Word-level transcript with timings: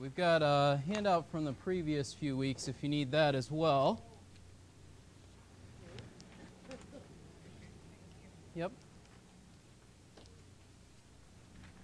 we've 0.00 0.14
got 0.14 0.42
a 0.42 0.80
handout 0.86 1.30
from 1.30 1.44
the 1.44 1.52
previous 1.52 2.12
few 2.12 2.36
weeks 2.36 2.68
if 2.68 2.82
you 2.82 2.88
need 2.88 3.10
that 3.12 3.34
as 3.34 3.50
well. 3.50 4.02
Yep. 8.54 8.72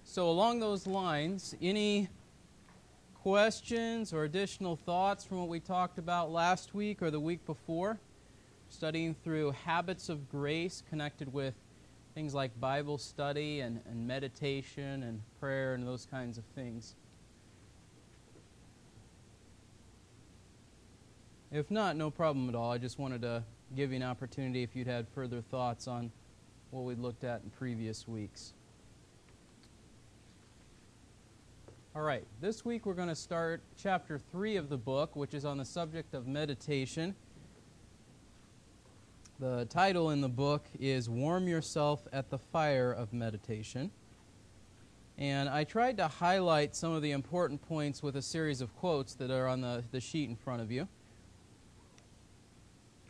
So, 0.03 0.29
along 0.29 0.59
those 0.59 0.85
lines, 0.85 1.55
any 1.61 2.09
questions 3.15 4.13
or 4.13 4.25
additional 4.25 4.75
thoughts 4.75 5.23
from 5.23 5.39
what 5.39 5.47
we 5.47 5.59
talked 5.59 5.97
about 5.97 6.31
last 6.31 6.75
week 6.75 7.01
or 7.01 7.09
the 7.09 7.19
week 7.19 7.45
before? 7.45 7.97
Studying 8.69 9.15
through 9.23 9.51
habits 9.51 10.09
of 10.09 10.29
grace 10.29 10.83
connected 10.89 11.31
with 11.31 11.53
things 12.15 12.33
like 12.33 12.59
Bible 12.59 12.97
study 12.97 13.61
and, 13.61 13.79
and 13.89 14.07
meditation 14.07 15.03
and 15.03 15.21
prayer 15.39 15.73
and 15.73 15.87
those 15.87 16.05
kinds 16.05 16.37
of 16.37 16.43
things. 16.55 16.95
If 21.53 21.69
not, 21.69 21.95
no 21.95 22.09
problem 22.09 22.49
at 22.49 22.55
all. 22.55 22.71
I 22.71 22.79
just 22.79 22.97
wanted 22.97 23.21
to 23.21 23.43
give 23.75 23.91
you 23.91 23.97
an 23.97 24.03
opportunity 24.03 24.63
if 24.63 24.75
you'd 24.75 24.87
had 24.87 25.07
further 25.09 25.39
thoughts 25.39 25.87
on 25.87 26.11
what 26.71 26.83
we 26.83 26.95
looked 26.95 27.23
at 27.23 27.43
in 27.43 27.51
previous 27.51 28.07
weeks. 28.07 28.53
All 31.95 32.01
right, 32.01 32.25
this 32.41 32.65
week 32.65 32.87
we're 32.87 32.95
going 32.95 33.07
to 33.07 33.15
start 33.15 33.61
chapter 33.77 34.17
3 34.17 34.55
of 34.55 34.67
the 34.67 34.79
book, 34.79 35.15
which 35.15 35.35
is 35.35 35.45
on 35.45 35.59
the 35.59 35.65
subject 35.65 36.15
of 36.15 36.25
meditation. 36.25 37.13
The 39.39 39.65
title 39.65 40.09
in 40.09 40.21
the 40.21 40.29
book 40.29 40.65
is 40.79 41.07
Warm 41.07 41.47
Yourself 41.47 42.07
at 42.11 42.31
the 42.31 42.39
Fire 42.39 42.91
of 42.91 43.13
Meditation. 43.13 43.91
And 45.19 45.47
I 45.47 45.65
tried 45.65 45.97
to 45.97 46.07
highlight 46.07 46.75
some 46.75 46.93
of 46.93 47.03
the 47.03 47.11
important 47.11 47.61
points 47.61 48.01
with 48.01 48.15
a 48.15 48.23
series 48.23 48.59
of 48.59 48.75
quotes 48.75 49.13
that 49.13 49.29
are 49.29 49.47
on 49.47 49.61
the, 49.61 49.83
the 49.91 50.01
sheet 50.01 50.27
in 50.27 50.35
front 50.35 50.63
of 50.63 50.71
you. 50.71 50.87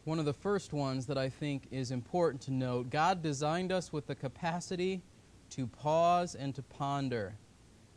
One 0.06 0.20
of 0.20 0.26
the 0.26 0.34
first 0.34 0.74
ones 0.74 1.06
that 1.06 1.18
I 1.18 1.30
think 1.30 1.68
is 1.72 1.92
important 1.92 2.42
to 2.44 2.52
note 2.52 2.90
God 2.90 3.22
designed 3.22 3.72
us 3.72 3.94
with 3.94 4.06
the 4.06 4.16
capacity 4.16 5.02
to 5.52 5.66
pause 5.66 6.36
and 6.36 6.54
to 6.56 6.62
ponder. 6.62 7.36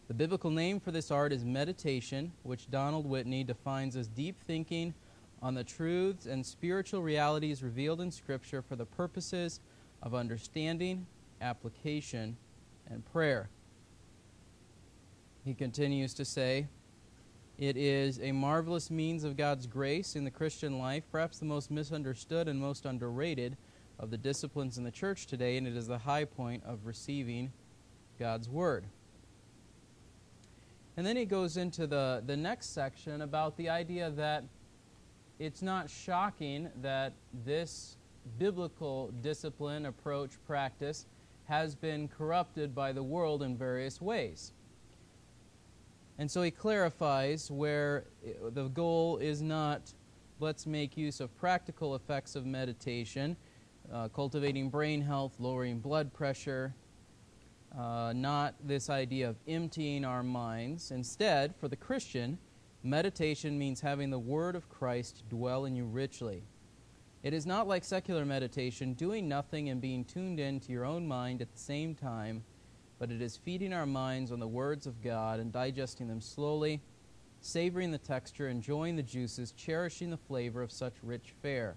The 0.06 0.14
biblical 0.14 0.50
name 0.50 0.78
for 0.78 0.92
this 0.92 1.10
art 1.10 1.32
is 1.32 1.44
meditation, 1.44 2.30
which 2.44 2.70
Donald 2.70 3.06
Whitney 3.06 3.42
defines 3.42 3.96
as 3.96 4.06
deep 4.06 4.36
thinking 4.46 4.94
on 5.42 5.54
the 5.54 5.64
truths 5.64 6.26
and 6.26 6.46
spiritual 6.46 7.02
realities 7.02 7.62
revealed 7.62 8.00
in 8.00 8.12
Scripture 8.12 8.62
for 8.62 8.76
the 8.76 8.86
purposes 8.86 9.58
of 10.00 10.14
understanding, 10.14 11.06
application, 11.40 12.36
and 12.88 13.04
prayer. 13.12 13.48
He 15.44 15.54
continues 15.54 16.14
to 16.14 16.24
say, 16.24 16.68
it 17.58 17.76
is 17.76 18.20
a 18.20 18.32
marvelous 18.32 18.90
means 18.90 19.24
of 19.24 19.36
God's 19.36 19.66
grace 19.66 20.14
in 20.14 20.24
the 20.24 20.30
Christian 20.30 20.78
life, 20.78 21.04
perhaps 21.10 21.38
the 21.38 21.46
most 21.46 21.70
misunderstood 21.70 22.48
and 22.48 22.60
most 22.60 22.84
underrated 22.84 23.56
of 23.98 24.10
the 24.10 24.18
disciplines 24.18 24.76
in 24.76 24.84
the 24.84 24.90
church 24.90 25.26
today, 25.26 25.56
and 25.56 25.66
it 25.66 25.74
is 25.74 25.86
the 25.86 25.98
high 25.98 26.24
point 26.24 26.62
of 26.64 26.84
receiving 26.84 27.52
God's 28.18 28.48
Word. 28.48 28.84
And 30.98 31.06
then 31.06 31.16
he 31.16 31.24
goes 31.24 31.56
into 31.56 31.86
the, 31.86 32.22
the 32.26 32.36
next 32.36 32.74
section 32.74 33.22
about 33.22 33.56
the 33.56 33.68
idea 33.68 34.10
that 34.10 34.44
it's 35.38 35.62
not 35.62 35.90
shocking 35.90 36.70
that 36.82 37.12
this 37.44 37.96
biblical 38.38 39.12
discipline, 39.22 39.86
approach, 39.86 40.32
practice 40.46 41.06
has 41.44 41.74
been 41.74 42.08
corrupted 42.08 42.74
by 42.74 42.92
the 42.92 43.02
world 43.02 43.42
in 43.42 43.56
various 43.56 44.00
ways. 44.00 44.52
And 46.18 46.30
so 46.30 46.42
he 46.42 46.50
clarifies 46.50 47.50
where 47.50 48.04
the 48.52 48.68
goal 48.68 49.18
is 49.18 49.42
not 49.42 49.92
let's 50.38 50.66
make 50.66 50.96
use 50.96 51.20
of 51.20 51.34
practical 51.38 51.94
effects 51.94 52.36
of 52.36 52.44
meditation, 52.44 53.36
uh, 53.92 54.08
cultivating 54.08 54.68
brain 54.68 55.00
health, 55.00 55.34
lowering 55.38 55.78
blood 55.78 56.12
pressure, 56.12 56.74
uh, 57.76 58.12
not 58.14 58.54
this 58.64 58.90
idea 58.90 59.28
of 59.28 59.36
emptying 59.48 60.04
our 60.04 60.22
minds. 60.22 60.90
Instead, 60.90 61.54
for 61.56 61.68
the 61.68 61.76
Christian, 61.76 62.38
meditation 62.82 63.58
means 63.58 63.80
having 63.80 64.10
the 64.10 64.18
Word 64.18 64.56
of 64.56 64.68
Christ 64.68 65.22
dwell 65.28 65.64
in 65.64 65.76
you 65.76 65.84
richly. 65.84 66.42
It 67.22 67.32
is 67.32 67.46
not 67.46 67.66
like 67.66 67.84
secular 67.84 68.24
meditation, 68.24 68.92
doing 68.92 69.28
nothing 69.28 69.68
and 69.68 69.80
being 69.80 70.04
tuned 70.04 70.38
in 70.38 70.60
to 70.60 70.72
your 70.72 70.84
own 70.84 71.06
mind 71.06 71.42
at 71.42 71.52
the 71.52 71.58
same 71.58 71.94
time 71.94 72.44
but 72.98 73.10
it 73.10 73.20
is 73.20 73.36
feeding 73.36 73.72
our 73.72 73.86
minds 73.86 74.32
on 74.32 74.40
the 74.40 74.48
words 74.48 74.86
of 74.86 75.02
God 75.02 75.40
and 75.40 75.52
digesting 75.52 76.08
them 76.08 76.20
slowly, 76.20 76.80
savoring 77.40 77.90
the 77.90 77.98
texture, 77.98 78.48
enjoying 78.48 78.96
the 78.96 79.02
juices, 79.02 79.52
cherishing 79.52 80.10
the 80.10 80.16
flavor 80.16 80.62
of 80.62 80.72
such 80.72 80.94
rich 81.02 81.34
fare. 81.42 81.76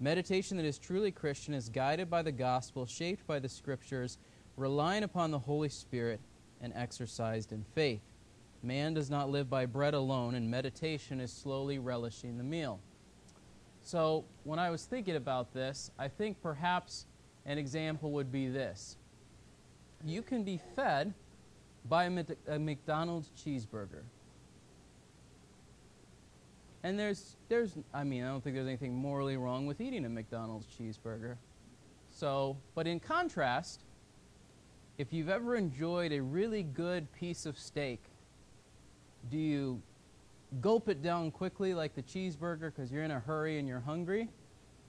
Meditation 0.00 0.56
that 0.56 0.66
is 0.66 0.78
truly 0.78 1.10
Christian 1.10 1.54
is 1.54 1.68
guided 1.68 2.08
by 2.08 2.22
the 2.22 2.32
gospel, 2.32 2.86
shaped 2.86 3.26
by 3.26 3.38
the 3.38 3.48
scriptures, 3.48 4.18
relying 4.56 5.02
upon 5.02 5.30
the 5.30 5.38
Holy 5.38 5.68
Spirit, 5.68 6.20
and 6.60 6.72
exercised 6.74 7.52
in 7.52 7.64
faith. 7.74 8.02
Man 8.62 8.94
does 8.94 9.10
not 9.10 9.30
live 9.30 9.48
by 9.48 9.66
bread 9.66 9.94
alone, 9.94 10.34
and 10.34 10.50
meditation 10.50 11.20
is 11.20 11.32
slowly 11.32 11.78
relishing 11.78 12.36
the 12.36 12.44
meal. 12.44 12.80
So, 13.82 14.24
when 14.44 14.58
I 14.58 14.70
was 14.70 14.84
thinking 14.84 15.16
about 15.16 15.54
this, 15.54 15.90
I 15.98 16.08
think 16.08 16.42
perhaps 16.42 17.06
an 17.46 17.58
example 17.58 18.10
would 18.12 18.30
be 18.30 18.48
this 18.48 18.96
you 20.04 20.22
can 20.22 20.44
be 20.44 20.60
fed 20.76 21.14
by 21.88 22.04
a 22.04 22.58
McDonald's 22.58 23.30
cheeseburger. 23.36 24.02
And 26.82 26.98
there's, 26.98 27.36
there's, 27.48 27.76
I 27.92 28.04
mean, 28.04 28.22
I 28.22 28.28
don't 28.28 28.42
think 28.42 28.54
there's 28.54 28.68
anything 28.68 28.94
morally 28.94 29.36
wrong 29.36 29.66
with 29.66 29.80
eating 29.80 30.04
a 30.04 30.08
McDonald's 30.08 30.66
cheeseburger. 30.66 31.36
So, 32.10 32.56
but 32.74 32.86
in 32.86 33.00
contrast, 33.00 33.84
if 34.96 35.12
you've 35.12 35.28
ever 35.28 35.56
enjoyed 35.56 36.12
a 36.12 36.20
really 36.20 36.62
good 36.62 37.10
piece 37.12 37.46
of 37.46 37.58
steak, 37.58 38.02
do 39.30 39.38
you 39.38 39.82
gulp 40.60 40.88
it 40.88 41.02
down 41.02 41.30
quickly 41.30 41.74
like 41.74 41.94
the 41.94 42.02
cheeseburger 42.02 42.72
because 42.74 42.90
you're 42.90 43.04
in 43.04 43.10
a 43.10 43.20
hurry 43.20 43.58
and 43.58 43.66
you're 43.66 43.80
hungry? 43.80 44.28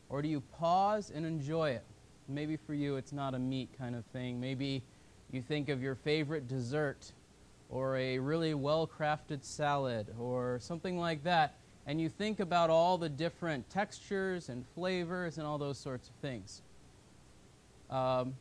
Or 0.09 0.21
do 0.21 0.27
you 0.27 0.41
pause 0.41 1.11
and 1.13 1.25
enjoy 1.25 1.71
it? 1.71 1.83
Maybe 2.27 2.57
for 2.57 2.73
you 2.73 2.95
it's 2.95 3.11
not 3.11 3.33
a 3.33 3.39
meat 3.39 3.69
kind 3.77 3.95
of 3.95 4.05
thing. 4.05 4.39
Maybe 4.39 4.83
you 5.31 5.41
think 5.41 5.69
of 5.69 5.81
your 5.81 5.95
favorite 5.95 6.47
dessert 6.47 7.11
or 7.69 7.97
a 7.97 8.17
really 8.17 8.53
well 8.53 8.87
crafted 8.87 9.43
salad 9.43 10.07
or 10.19 10.57
something 10.61 10.97
like 10.97 11.23
that, 11.23 11.55
and 11.85 12.01
you 12.01 12.09
think 12.09 12.39
about 12.39 12.69
all 12.69 12.97
the 12.97 13.09
different 13.09 13.69
textures 13.69 14.49
and 14.49 14.65
flavors 14.75 15.37
and 15.37 15.45
all 15.45 15.57
those 15.57 15.77
sorts 15.77 16.09
of 16.09 16.15
things. 16.15 16.61
Um, 17.89 18.33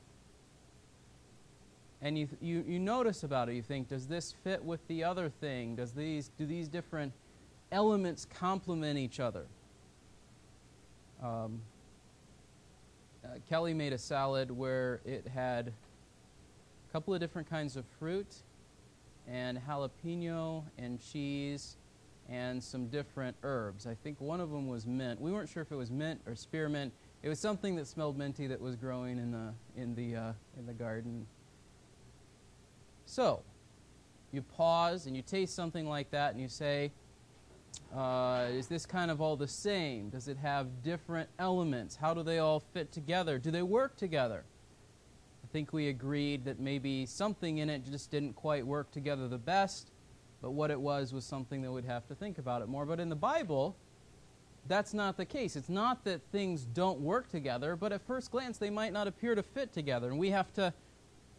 and 2.00 2.16
you, 2.16 2.28
you, 2.40 2.64
you 2.66 2.78
notice 2.78 3.22
about 3.22 3.48
it, 3.48 3.54
you 3.54 3.62
think, 3.62 3.88
does 3.88 4.06
this 4.06 4.34
fit 4.44 4.64
with 4.64 4.86
the 4.86 5.04
other 5.04 5.28
thing? 5.28 5.74
Does 5.74 5.92
these, 5.92 6.30
do 6.38 6.46
these 6.46 6.68
different 6.68 7.12
elements 7.72 8.26
complement 8.38 8.98
each 8.98 9.18
other? 9.18 9.46
Um, 11.22 11.60
uh, 13.24 13.28
Kelly 13.48 13.74
made 13.74 13.92
a 13.92 13.98
salad 13.98 14.50
where 14.50 15.00
it 15.04 15.26
had 15.26 15.72
couple 16.92 17.14
of 17.14 17.20
different 17.20 17.48
kinds 17.48 17.76
of 17.76 17.84
fruit 17.98 18.42
and 19.26 19.60
jalapeno 19.68 20.64
and 20.78 20.98
cheese 21.00 21.76
and 22.28 22.62
some 22.62 22.88
different 22.88 23.36
herbs. 23.42 23.86
I 23.86 23.94
think 23.94 24.20
one 24.20 24.40
of 24.40 24.50
them 24.50 24.68
was 24.68 24.86
mint. 24.86 25.20
We 25.20 25.32
weren't 25.32 25.48
sure 25.48 25.62
if 25.62 25.72
it 25.72 25.76
was 25.76 25.90
mint 25.90 26.20
or 26.26 26.34
spearmint. 26.34 26.92
It 27.22 27.28
was 27.28 27.38
something 27.38 27.76
that 27.76 27.86
smelled 27.86 28.16
minty 28.16 28.46
that 28.46 28.60
was 28.60 28.76
growing 28.76 29.18
in 29.18 29.32
the 29.32 29.52
in 29.76 29.94
the 29.94 30.16
uh, 30.16 30.32
in 30.58 30.66
the 30.66 30.72
garden. 30.72 31.26
So, 33.06 33.42
you 34.30 34.42
pause 34.42 35.06
and 35.06 35.16
you 35.16 35.22
taste 35.22 35.54
something 35.54 35.88
like 35.88 36.10
that 36.10 36.32
and 36.32 36.40
you 36.40 36.48
say, 36.48 36.92
uh, 37.94 38.46
"Is 38.50 38.66
this 38.66 38.86
kind 38.86 39.10
of 39.10 39.20
all 39.20 39.36
the 39.36 39.48
same? 39.48 40.10
Does 40.10 40.28
it 40.28 40.36
have 40.36 40.82
different 40.82 41.28
elements? 41.38 41.96
How 41.96 42.14
do 42.14 42.22
they 42.22 42.38
all 42.38 42.60
fit 42.60 42.92
together? 42.92 43.38
Do 43.38 43.50
they 43.50 43.62
work 43.62 43.96
together?" 43.96 44.44
I 45.48 45.50
think 45.50 45.72
we 45.72 45.88
agreed 45.88 46.44
that 46.44 46.60
maybe 46.60 47.06
something 47.06 47.56
in 47.56 47.70
it 47.70 47.82
just 47.82 48.10
didn't 48.10 48.34
quite 48.34 48.66
work 48.66 48.90
together 48.90 49.28
the 49.28 49.38
best, 49.38 49.92
but 50.42 50.50
what 50.50 50.70
it 50.70 50.78
was 50.78 51.14
was 51.14 51.24
something 51.24 51.62
that 51.62 51.72
we'd 51.72 51.86
have 51.86 52.06
to 52.08 52.14
think 52.14 52.36
about 52.36 52.60
it 52.60 52.68
more. 52.68 52.84
But 52.84 53.00
in 53.00 53.08
the 53.08 53.16
Bible, 53.16 53.74
that's 54.66 54.92
not 54.92 55.16
the 55.16 55.24
case. 55.24 55.56
It's 55.56 55.70
not 55.70 56.04
that 56.04 56.20
things 56.32 56.66
don't 56.66 57.00
work 57.00 57.30
together, 57.30 57.76
but 57.76 57.94
at 57.94 58.06
first 58.06 58.30
glance 58.30 58.58
they 58.58 58.68
might 58.68 58.92
not 58.92 59.06
appear 59.06 59.34
to 59.34 59.42
fit 59.42 59.72
together, 59.72 60.10
and 60.10 60.18
we 60.18 60.28
have 60.28 60.52
to 60.52 60.74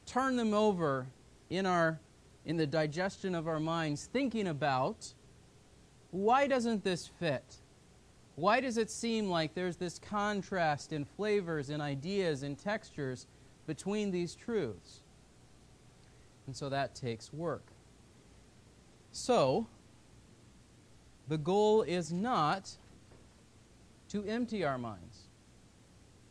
turn 0.07 0.37
them 0.37 0.55
over 0.55 1.05
in 1.51 1.67
our 1.67 1.99
in 2.45 2.57
the 2.57 2.65
digestion 2.65 3.35
of 3.35 3.47
our 3.47 3.59
minds 3.59 4.09
thinking 4.11 4.47
about 4.47 5.13
why 6.09 6.47
doesn't 6.47 6.83
this 6.83 7.05
fit? 7.19 7.57
Why 8.33 8.59
does 8.59 8.79
it 8.79 8.89
seem 8.89 9.29
like 9.29 9.53
there's 9.53 9.75
this 9.75 9.99
contrast 9.99 10.93
in 10.93 11.05
flavors 11.05 11.69
and 11.69 11.79
ideas 11.79 12.41
and 12.41 12.57
textures 12.57 13.27
between 13.69 14.09
these 14.09 14.33
truths. 14.33 15.01
And 16.47 16.55
so 16.55 16.69
that 16.69 16.95
takes 16.95 17.31
work. 17.31 17.67
So, 19.11 19.67
the 21.27 21.37
goal 21.37 21.83
is 21.83 22.11
not 22.11 22.71
to 24.07 24.23
empty 24.23 24.65
our 24.65 24.79
minds. 24.79 25.27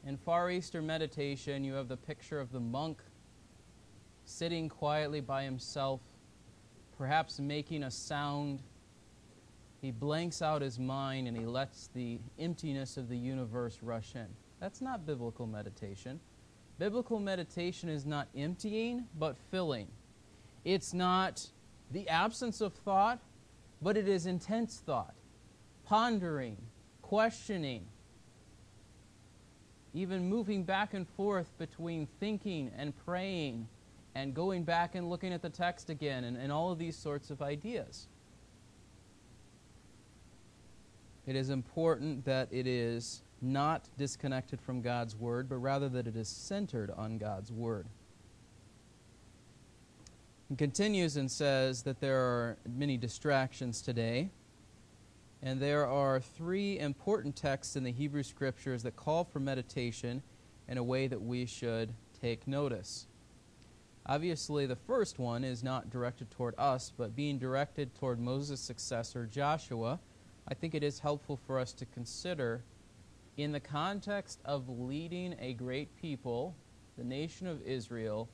In 0.04 0.16
Far 0.16 0.50
Eastern 0.50 0.84
meditation, 0.84 1.62
you 1.62 1.74
have 1.74 1.86
the 1.86 1.96
picture 1.96 2.40
of 2.40 2.50
the 2.50 2.58
monk 2.58 3.00
sitting 4.24 4.68
quietly 4.68 5.20
by 5.20 5.44
himself, 5.44 6.00
perhaps 6.96 7.38
making 7.38 7.84
a 7.84 7.90
sound. 7.92 8.64
He 9.80 9.92
blanks 9.92 10.42
out 10.42 10.60
his 10.60 10.80
mind 10.80 11.28
and 11.28 11.36
he 11.36 11.46
lets 11.46 11.86
the 11.94 12.18
emptiness 12.36 12.96
of 12.96 13.08
the 13.08 13.16
universe 13.16 13.78
rush 13.80 14.16
in. 14.16 14.26
That's 14.58 14.80
not 14.80 15.06
biblical 15.06 15.46
meditation. 15.46 16.18
Biblical 16.78 17.18
meditation 17.18 17.88
is 17.88 18.06
not 18.06 18.28
emptying, 18.36 19.04
but 19.18 19.36
filling. 19.50 19.88
It's 20.64 20.94
not 20.94 21.46
the 21.90 22.08
absence 22.08 22.60
of 22.60 22.72
thought, 22.72 23.18
but 23.82 23.96
it 23.96 24.06
is 24.06 24.26
intense 24.26 24.80
thought, 24.84 25.14
pondering, 25.84 26.56
questioning, 27.02 27.86
even 29.92 30.28
moving 30.28 30.62
back 30.62 30.94
and 30.94 31.08
forth 31.08 31.50
between 31.58 32.06
thinking 32.20 32.70
and 32.76 32.92
praying 33.04 33.66
and 34.14 34.34
going 34.34 34.62
back 34.62 34.94
and 34.94 35.08
looking 35.08 35.32
at 35.32 35.42
the 35.42 35.50
text 35.50 35.90
again 35.90 36.24
and, 36.24 36.36
and 36.36 36.52
all 36.52 36.70
of 36.70 36.78
these 36.78 36.96
sorts 36.96 37.30
of 37.30 37.42
ideas. 37.42 38.06
It 41.26 41.36
is 41.36 41.50
important 41.50 42.24
that 42.24 42.48
it 42.50 42.66
is 42.66 43.22
not 43.40 43.88
disconnected 43.96 44.60
from 44.60 44.82
God's 44.82 45.14
Word, 45.16 45.48
but 45.48 45.56
rather 45.56 45.88
that 45.88 46.06
it 46.06 46.16
is 46.16 46.28
centered 46.28 46.90
on 46.90 47.18
God's 47.18 47.52
Word. 47.52 47.86
He 50.48 50.56
continues 50.56 51.16
and 51.16 51.30
says 51.30 51.82
that 51.82 52.00
there 52.00 52.18
are 52.18 52.56
many 52.66 52.96
distractions 52.96 53.82
today. 53.82 54.30
And 55.42 55.60
there 55.60 55.86
are 55.86 56.20
three 56.20 56.78
important 56.78 57.36
texts 57.36 57.76
in 57.76 57.84
the 57.84 57.92
Hebrew 57.92 58.22
Scriptures 58.22 58.82
that 58.82 58.96
call 58.96 59.24
for 59.24 59.38
meditation 59.38 60.22
in 60.66 60.78
a 60.78 60.82
way 60.82 61.06
that 61.06 61.22
we 61.22 61.46
should 61.46 61.94
take 62.20 62.48
notice. 62.48 63.06
Obviously, 64.06 64.66
the 64.66 64.74
first 64.74 65.18
one 65.18 65.44
is 65.44 65.62
not 65.62 65.90
directed 65.90 66.30
toward 66.30 66.54
us, 66.58 66.92
but 66.96 67.14
being 67.14 67.38
directed 67.38 67.94
toward 67.94 68.18
Moses' 68.18 68.58
successor, 68.58 69.26
Joshua. 69.26 70.00
I 70.48 70.54
think 70.54 70.74
it 70.74 70.82
is 70.82 70.98
helpful 70.98 71.38
for 71.46 71.58
us 71.58 71.72
to 71.74 71.84
consider 71.84 72.62
in 73.38 73.52
the 73.52 73.60
context 73.60 74.40
of 74.44 74.68
leading 74.68 75.34
a 75.40 75.54
great 75.54 75.96
people, 75.96 76.54
the 76.98 77.04
nation 77.04 77.46
of 77.46 77.62
Israel, 77.62 78.28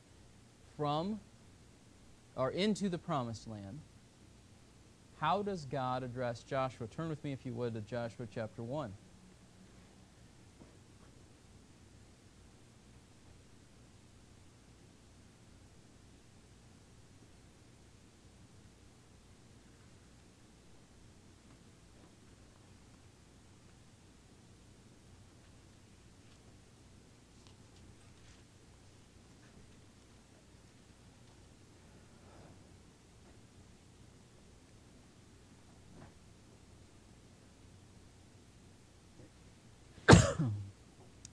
from 0.77 1.21
or 2.37 2.51
into 2.51 2.89
the 2.89 2.99
promised 2.99 3.47
land 3.47 3.79
how 5.25 5.43
does 5.43 5.65
God 5.65 6.03
address 6.03 6.43
Joshua? 6.43 6.87
Turn 6.87 7.09
with 7.09 7.25
me, 7.25 7.33
if 7.33 7.47
you 7.47 7.55
would, 7.55 7.73
to 7.73 7.81
Joshua 7.81 8.27
chapter 8.31 8.63
1. 8.63 8.93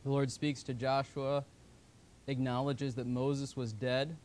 The 0.04 0.10
Lord 0.10 0.32
speaks 0.32 0.64
to 0.64 0.74
Joshua, 0.74 1.46
acknowledges 2.26 2.96
that 2.96 3.06
Moses 3.06 3.56
was 3.56 3.72
dead, 3.72 4.18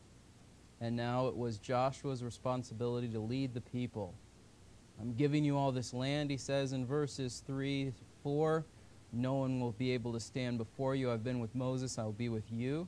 and 0.81 0.95
now 0.95 1.27
it 1.27 1.37
was 1.37 1.59
Joshua's 1.59 2.23
responsibility 2.23 3.07
to 3.09 3.19
lead 3.19 3.53
the 3.53 3.61
people. 3.61 4.15
I'm 4.99 5.13
giving 5.13 5.45
you 5.45 5.55
all 5.55 5.71
this 5.71 5.93
land, 5.93 6.31
he 6.31 6.37
says 6.37 6.73
in 6.73 6.85
verses 6.85 7.43
3 7.45 7.93
4. 8.23 8.65
No 9.13 9.35
one 9.35 9.59
will 9.59 9.71
be 9.73 9.91
able 9.91 10.11
to 10.13 10.19
stand 10.19 10.57
before 10.57 10.95
you. 10.95 11.11
I've 11.11 11.23
been 11.23 11.39
with 11.39 11.53
Moses, 11.53 11.99
I 11.99 12.03
will 12.03 12.11
be 12.11 12.29
with 12.29 12.51
you. 12.51 12.87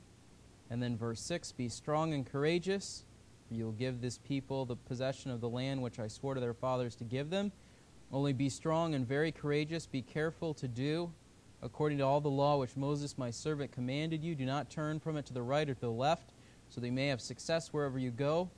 And 0.68 0.82
then 0.82 0.96
verse 0.96 1.20
6 1.20 1.52
Be 1.52 1.68
strong 1.68 2.12
and 2.12 2.26
courageous, 2.26 3.04
for 3.46 3.54
you 3.54 3.66
will 3.66 3.72
give 3.72 4.00
this 4.00 4.18
people 4.18 4.64
the 4.64 4.74
possession 4.74 5.30
of 5.30 5.40
the 5.40 5.48
land 5.48 5.80
which 5.80 6.00
I 6.00 6.08
swore 6.08 6.34
to 6.34 6.40
their 6.40 6.54
fathers 6.54 6.96
to 6.96 7.04
give 7.04 7.30
them. 7.30 7.52
Only 8.12 8.32
be 8.32 8.48
strong 8.48 8.96
and 8.96 9.06
very 9.06 9.30
courageous. 9.30 9.86
Be 9.86 10.02
careful 10.02 10.54
to 10.54 10.66
do 10.66 11.12
according 11.62 11.98
to 11.98 12.04
all 12.04 12.20
the 12.20 12.28
law 12.28 12.58
which 12.58 12.76
Moses 12.76 13.18
my 13.18 13.30
servant 13.30 13.72
commanded 13.72 14.24
you. 14.24 14.34
Do 14.34 14.46
not 14.46 14.70
turn 14.70 15.00
from 15.00 15.16
it 15.16 15.26
to 15.26 15.34
the 15.34 15.42
right 15.42 15.68
or 15.68 15.74
to 15.74 15.80
the 15.80 15.90
left, 15.90 16.32
so 16.68 16.80
that 16.80 16.86
you 16.86 16.92
may 16.92 17.08
have 17.08 17.20
success 17.20 17.72
wherever 17.72 17.98
you 17.98 18.10
go. 18.10 18.50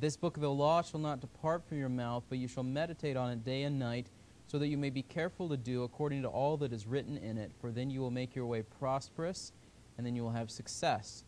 This 0.00 0.16
book 0.16 0.36
of 0.36 0.42
the 0.42 0.50
law 0.50 0.82
shall 0.82 1.00
not 1.00 1.20
depart 1.20 1.64
from 1.66 1.78
your 1.78 1.88
mouth, 1.88 2.24
but 2.28 2.38
you 2.38 2.48
shall 2.48 2.62
meditate 2.62 3.16
on 3.16 3.30
it 3.30 3.44
day 3.44 3.64
and 3.64 3.78
night, 3.78 4.08
so 4.46 4.58
that 4.58 4.68
you 4.68 4.78
may 4.78 4.90
be 4.90 5.02
careful 5.02 5.48
to 5.48 5.56
do 5.56 5.82
according 5.82 6.22
to 6.22 6.28
all 6.28 6.56
that 6.58 6.72
is 6.72 6.86
written 6.86 7.16
in 7.16 7.36
it, 7.36 7.52
for 7.60 7.70
then 7.70 7.90
you 7.90 8.00
will 8.00 8.10
make 8.10 8.34
your 8.34 8.46
way 8.46 8.62
prosperous, 8.62 9.52
and 9.96 10.06
then 10.06 10.14
you 10.14 10.22
will 10.22 10.30
have 10.30 10.50
success. 10.50 11.24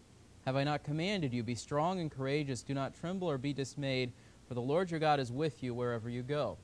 Have 0.46 0.56
I 0.56 0.64
not 0.64 0.84
commanded 0.84 1.34
you? 1.34 1.42
Be 1.42 1.54
strong 1.54 2.00
and 2.00 2.10
courageous. 2.10 2.62
Do 2.62 2.72
not 2.72 2.94
tremble 2.94 3.28
or 3.28 3.36
be 3.36 3.52
dismayed, 3.52 4.12
for 4.48 4.54
the 4.54 4.62
Lord 4.62 4.90
your 4.90 5.00
God 5.00 5.20
is 5.20 5.30
with 5.30 5.62
you 5.62 5.74
wherever 5.74 6.08
you 6.08 6.22
go. 6.22 6.56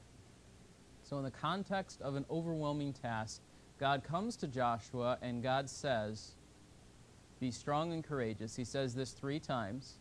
So, 1.02 1.18
in 1.18 1.24
the 1.24 1.30
context 1.30 2.00
of 2.02 2.16
an 2.16 2.24
overwhelming 2.30 2.92
task, 2.92 3.40
God 3.78 4.04
comes 4.04 4.36
to 4.36 4.46
Joshua 4.46 5.18
and 5.20 5.42
God 5.42 5.68
says, 5.68 6.34
Be 7.40 7.50
strong 7.50 7.92
and 7.92 8.02
courageous. 8.02 8.56
He 8.56 8.64
says 8.64 8.94
this 8.94 9.12
three 9.12 9.38
times. 9.38 9.98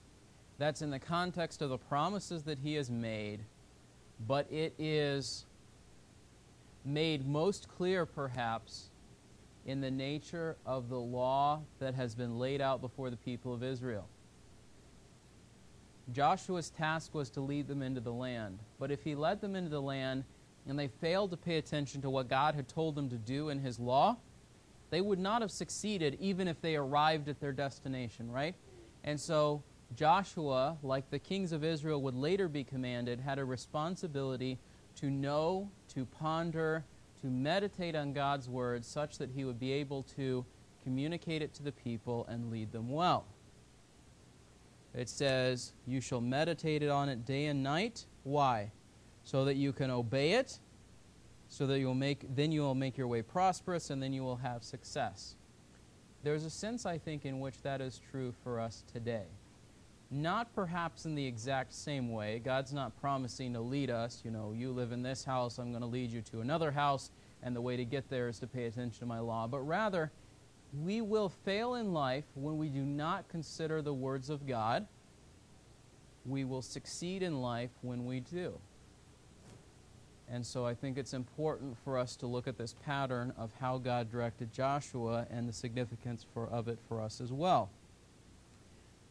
That's 0.58 0.82
in 0.82 0.90
the 0.90 1.00
context 1.00 1.62
of 1.62 1.70
the 1.70 1.78
promises 1.78 2.44
that 2.44 2.60
he 2.60 2.76
has 2.76 2.90
made, 2.90 3.42
but 4.26 4.50
it 4.50 4.74
is 4.80 5.46
made 6.86 7.28
most 7.28 7.68
clear, 7.68 8.06
perhaps, 8.06 8.90
in 9.66 9.82
the 9.82 9.92
nature 9.92 10.56
of 10.66 10.88
the 10.88 11.00
law 11.00 11.62
that 11.80 11.96
has 11.96 12.16
been 12.16 12.40
laid 12.40 12.62
out 12.62 12.80
before 12.80 13.10
the 13.10 13.18
people 13.18 13.54
of 13.54 13.64
Israel. 13.64 14.08
Joshua's 16.14 16.70
task 16.70 17.14
was 17.14 17.30
to 17.32 17.42
lead 17.42 17.68
them 17.68 17.82
into 17.82 18.00
the 18.00 18.14
land, 18.14 18.60
but 18.80 18.92
if 18.92 19.04
he 19.04 19.16
led 19.16 19.42
them 19.42 19.56
into 19.56 19.70
the 19.70 19.82
land, 19.82 20.24
and 20.68 20.78
they 20.78 20.88
failed 20.88 21.32
to 21.32 21.38
pay 21.38 21.58
attention 21.58 22.02
to 22.02 22.10
what 22.10 22.28
God 22.28 22.56
had 22.56 22.68
told 22.68 22.96
them 22.96 23.10
to 23.10 23.18
do 23.18 23.50
in 23.50 23.60
His 23.60 23.80
law, 23.80 24.18
they 24.90 25.02
would 25.02 25.20
not 25.20 25.42
have 25.42 25.52
succeeded 25.52 26.18
even 26.20 26.48
if 26.48 26.62
they 26.62 26.76
arrived 26.76 27.30
at 27.30 27.40
their 27.40 27.52
destination, 27.52 28.32
right? 28.32 28.56
And 29.04 29.20
so 29.20 29.64
Joshua, 29.96 30.78
like 30.84 31.10
the 31.10 31.20
kings 31.20 31.52
of 31.52 31.64
Israel 31.64 32.02
would 32.02 32.16
later 32.16 32.48
be 32.48 32.64
commanded, 32.64 33.20
had 33.20 33.40
a 33.40 33.46
responsibility 33.46 34.58
to 34.96 35.10
know, 35.10 35.70
to 35.94 36.06
ponder, 36.06 36.84
to 37.22 37.28
meditate 37.28 37.96
on 37.96 38.14
God's 38.14 38.50
word 38.50 38.86
such 38.86 39.18
that 39.18 39.32
he 39.32 39.46
would 39.46 39.60
be 39.60 39.72
able 39.72 40.04
to 40.16 40.46
communicate 40.84 41.42
it 41.42 41.54
to 41.56 41.64
the 41.64 41.72
people 41.72 42.26
and 42.30 42.52
lead 42.52 42.72
them 42.72 42.90
well. 42.90 43.26
It 44.94 45.10
says, 45.10 45.74
You 45.86 46.00
shall 46.00 46.22
meditate 46.22 46.88
on 46.88 47.10
it 47.10 47.26
day 47.26 47.48
and 47.48 47.62
night. 47.62 48.06
Why? 48.24 48.72
So 49.26 49.44
that 49.44 49.56
you 49.56 49.74
can 49.74 49.92
obey 49.92 50.34
it, 50.34 50.60
so 51.50 51.68
that 51.68 51.80
you'll 51.80 51.94
make, 51.94 52.34
then 52.36 52.52
you 52.52 52.62
will 52.62 52.76
make 52.76 52.98
your 52.98 53.08
way 53.08 53.22
prosperous, 53.22 53.90
and 53.90 54.02
then 54.02 54.14
you 54.14 54.24
will 54.24 54.38
have 54.38 54.64
success. 54.64 55.36
There's 56.24 56.46
a 56.46 56.50
sense, 56.50 56.86
I 56.86 56.98
think, 56.98 57.26
in 57.26 57.40
which 57.40 57.62
that 57.64 57.82
is 57.82 58.00
true 58.12 58.34
for 58.44 58.60
us 58.60 58.84
today. 58.94 59.26
Not 60.12 60.54
perhaps 60.54 61.06
in 61.06 61.16
the 61.16 61.26
exact 61.26 61.74
same 61.74 62.12
way. 62.12 62.40
God's 62.40 62.72
not 62.72 63.00
promising 63.02 63.54
to 63.54 63.60
lead 63.60 63.90
us, 63.90 64.22
you 64.24 64.32
know, 64.32 64.54
you 64.56 64.72
live 64.72 64.92
in 64.92 65.02
this 65.02 65.24
house, 65.24 65.58
I'm 65.58 65.72
going 65.72 65.82
to 65.82 65.88
lead 65.88 66.12
you 66.12 66.22
to 66.32 66.42
another 66.42 66.72
house, 66.72 67.10
and 67.44 67.56
the 67.56 67.62
way 67.62 67.76
to 67.78 67.86
get 67.86 68.10
there 68.10 68.28
is 68.28 68.40
to 68.40 68.48
pay 68.48 68.66
attention 68.66 69.00
to 69.00 69.06
my 69.06 69.20
law. 69.20 69.48
But 69.48 69.62
rather, 69.62 70.12
we 70.84 71.02
will 71.02 71.30
fail 71.30 71.76
in 71.76 71.94
life 71.94 72.26
when 72.36 72.58
we 72.58 72.70
do 72.70 72.82
not 72.82 73.28
consider 73.30 73.82
the 73.82 73.94
words 73.94 74.30
of 74.30 74.48
God. 74.48 74.86
We 76.26 76.44
will 76.44 76.62
succeed 76.62 77.24
in 77.24 77.42
life 77.42 77.72
when 77.82 78.06
we 78.06 78.20
do. 78.20 78.60
And 80.30 80.46
so 80.46 80.66
I 80.66 80.74
think 80.74 80.98
it's 80.98 81.14
important 81.14 81.78
for 81.84 81.98
us 81.98 82.16
to 82.18 82.28
look 82.28 82.48
at 82.48 82.58
this 82.58 82.74
pattern 82.84 83.34
of 83.38 83.52
how 83.60 83.78
God 83.78 84.12
directed 84.12 84.52
Joshua 84.52 85.28
and 85.30 85.48
the 85.48 85.54
significance 85.54 86.26
for, 86.34 86.48
of 86.48 86.68
it 86.68 86.80
for 86.88 87.00
us 87.00 87.22
as 87.22 87.32
well. 87.32 87.70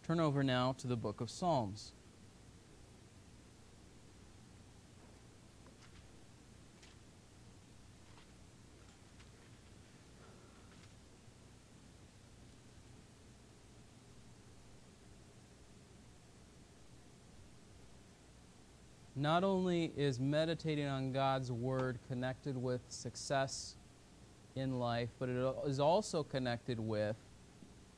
Turn 0.04 0.20
over 0.20 0.42
now 0.42 0.74
to 0.78 0.86
the 0.86 0.96
book 0.96 1.20
of 1.20 1.30
Psalms. 1.30 1.92
Not 19.24 19.42
only 19.42 19.90
is 19.96 20.20
meditating 20.20 20.86
on 20.86 21.10
God's 21.10 21.50
Word 21.50 21.98
connected 22.08 22.58
with 22.58 22.82
success 22.90 23.76
in 24.54 24.78
life, 24.78 25.08
but 25.18 25.30
it 25.30 25.54
is 25.64 25.80
also 25.80 26.22
connected 26.22 26.78
with 26.78 27.16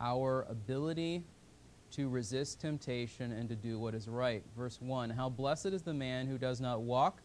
our 0.01 0.47
ability 0.49 1.25
to 1.91 2.09
resist 2.09 2.61
temptation 2.61 3.33
and 3.33 3.49
to 3.49 3.57
do 3.57 3.77
what 3.77 3.93
is 3.93 4.07
right. 4.07 4.45
Verse 4.57 4.79
1 4.81 5.11
How 5.11 5.29
blessed 5.29 5.67
is 5.67 5.83
the 5.83 5.93
man 5.93 6.29
who 6.29 6.39
does 6.39 6.61
not 6.61 6.83
walk 6.83 7.21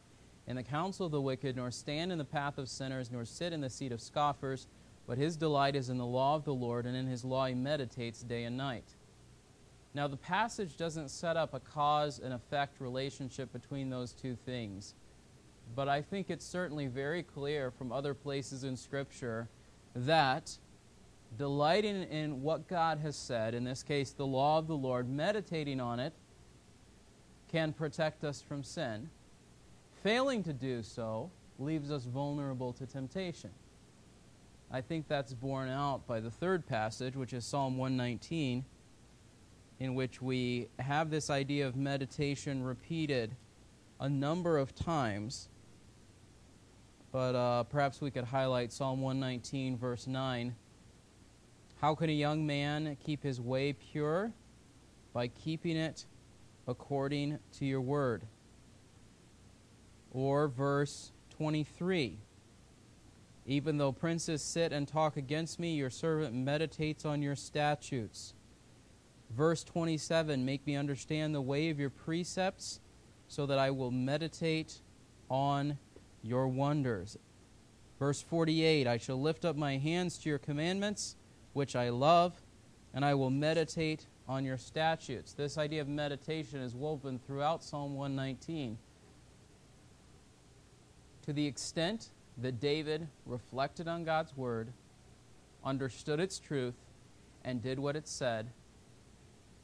in 0.48 0.56
the 0.56 0.64
counsel 0.64 1.06
of 1.06 1.12
the 1.12 1.22
wicked, 1.22 1.56
nor 1.56 1.70
stand 1.70 2.12
in 2.12 2.18
the 2.18 2.26
path 2.26 2.58
of 2.58 2.70
sinners, 2.70 3.12
nor 3.12 3.24
sit 3.24 3.54
in 3.54 3.62
the 3.62 3.70
seat 3.70 3.92
of 3.92 4.02
scoffers, 4.02 4.66
but 5.06 5.20
his 5.20 5.38
delight 5.38 5.76
is 5.76 5.90
in 5.90 6.00
the 6.00 6.06
law 6.08 6.36
of 6.36 6.44
the 6.44 6.56
Lord, 6.56 6.88
and 6.88 6.98
in 6.98 7.06
his 7.06 7.24
law 7.24 7.46
he 7.46 7.54
meditates 7.54 8.24
day 8.24 8.46
and 8.46 8.58
night. 8.58 8.96
Now, 9.94 10.08
the 10.08 10.18
passage 10.18 10.78
doesn't 10.78 11.10
set 11.10 11.36
up 11.36 11.54
a 11.54 11.60
cause 11.60 12.20
and 12.20 12.34
effect 12.34 12.80
relationship 12.80 13.52
between 13.52 13.90
those 13.90 14.14
two 14.14 14.36
things, 14.36 14.94
but 15.76 15.90
I 15.90 16.02
think 16.02 16.30
it's 16.30 16.46
certainly 16.46 16.88
very 16.88 17.24
clear 17.24 17.72
from 17.72 17.92
other 17.92 18.14
places 18.14 18.64
in 18.64 18.78
Scripture 18.78 19.50
that 19.96 20.58
delighting 21.38 22.04
in 22.04 22.42
what 22.42 22.68
God 22.68 23.00
has 23.00 23.16
said, 23.16 23.54
in 23.54 23.64
this 23.64 23.84
case, 23.84 24.12
the 24.12 24.26
law 24.26 24.58
of 24.58 24.68
the 24.68 24.76
Lord, 24.76 25.10
meditating 25.10 25.80
on 25.80 26.00
it, 26.00 26.14
can 27.52 27.74
protect 27.74 28.24
us 28.24 28.42
from 28.42 28.64
sin. 28.64 29.10
Failing 30.04 30.44
to 30.44 30.54
do 30.54 30.84
so 30.84 31.30
leaves 31.60 31.92
us 31.92 32.06
vulnerable 32.06 32.74
to 32.74 32.86
temptation. 32.86 33.52
I 34.72 34.82
think 34.82 35.08
that's 35.08 35.34
borne 35.34 35.70
out 35.70 36.08
by 36.08 36.22
the 36.22 36.32
third 36.32 36.66
passage, 36.66 37.16
which 37.16 37.34
is 37.34 37.46
Psalm 37.46 37.78
119, 37.78 38.64
in 39.82 39.96
which 39.96 40.22
we 40.22 40.68
have 40.80 41.10
this 41.10 41.30
idea 41.30 41.68
of 41.68 41.76
meditation 41.76 42.64
repeated 42.64 43.36
a 44.00 44.08
number 44.08 44.58
of 44.58 44.74
times. 44.74 45.50
But 47.12 47.36
uh, 47.36 47.64
perhaps 47.64 48.00
we 48.00 48.12
could 48.12 48.26
highlight 48.26 48.72
Psalm 48.72 49.02
119, 49.02 49.78
verse 49.78 50.08
9 50.08 50.56
how 51.82 51.96
can 51.96 52.12
a 52.12 52.14
young 52.14 52.46
man 52.46 52.96
keep 53.04 53.24
his 53.24 53.42
way 53.42 53.74
pure? 53.74 54.32
By 55.14 55.28
keeping 55.28 55.76
it 55.76 56.06
according 56.68 57.40
to 57.58 57.66
your 57.66 57.82
word. 57.82 58.22
Or 60.14 60.48
verse 60.48 61.12
23 61.32 62.20
Even 63.48 63.78
though 63.80 63.92
princes 63.92 64.44
sit 64.44 64.72
and 64.72 64.88
talk 64.88 65.18
against 65.18 65.60
me, 65.60 65.74
your 65.74 65.90
servant 65.90 66.36
meditates 66.36 67.04
on 67.04 67.24
your 67.24 67.36
statutes. 67.36 68.36
Verse 69.36 69.64
27 69.64 70.44
Make 70.44 70.66
me 70.68 70.76
understand 70.76 71.34
the 71.34 71.42
way 71.42 71.70
of 71.70 71.80
your 71.80 71.90
precepts, 71.90 72.80
so 73.28 73.46
that 73.46 73.58
I 73.58 73.72
will 73.72 73.92
meditate 73.92 74.82
on 75.30 75.78
your 76.22 76.48
wonders. 76.48 77.18
Verse 77.98 78.22
48 78.22 78.88
I 78.88 78.98
shall 78.98 79.22
lift 79.22 79.46
up 79.46 79.56
my 79.56 79.78
hands 79.78 80.18
to 80.20 80.30
your 80.30 80.40
commandments 80.40 81.16
which 81.54 81.76
I 81.76 81.90
love, 81.90 82.42
and 82.94 83.06
I 83.06 83.14
will 83.14 83.30
meditate 83.30 84.06
on 84.28 84.46
your 84.46 84.58
statutes. 84.58 85.34
This 85.34 85.58
idea 85.58 85.82
of 85.82 85.88
meditation 85.88 86.62
is 86.62 86.74
woven 86.74 87.20
throughout 87.20 87.64
Psalm 87.64 87.96
119. 87.96 88.78
To 91.24 91.34
the 91.34 91.46
extent 91.46 92.10
that 92.38 92.60
David 92.60 93.08
reflected 93.26 93.88
on 93.88 94.04
God's 94.04 94.36
word, 94.36 94.70
understood 95.64 96.20
its 96.20 96.40
truth, 96.40 96.76
and 97.44 97.62
did 97.62 97.78
what 97.80 97.96
it 97.96 98.08
said, 98.08 98.48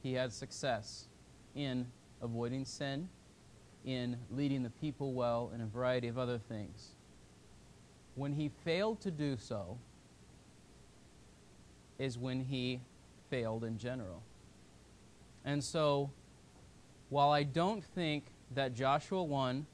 he 0.02 0.14
had 0.14 0.32
success 0.32 1.06
in 1.54 1.86
avoiding 2.22 2.64
sin, 2.64 3.08
in 3.84 4.16
leading 4.30 4.62
the 4.62 4.70
people 4.70 5.12
well, 5.12 5.50
and 5.52 5.62
a 5.62 5.66
variety 5.66 6.08
of 6.08 6.18
other 6.18 6.38
things. 6.38 6.94
When 8.14 8.32
he 8.32 8.50
failed 8.64 9.00
to 9.02 9.10
do 9.10 9.36
so, 9.38 9.78
is 11.98 12.16
when 12.16 12.40
he 12.40 12.80
failed 13.28 13.64
in 13.64 13.76
general. 13.78 14.22
And 15.44 15.62
so, 15.62 16.10
while 17.08 17.30
I 17.30 17.42
don't 17.42 17.82
think 17.82 18.26
that 18.54 18.74
Joshua 18.74 19.22
1, 19.22 19.66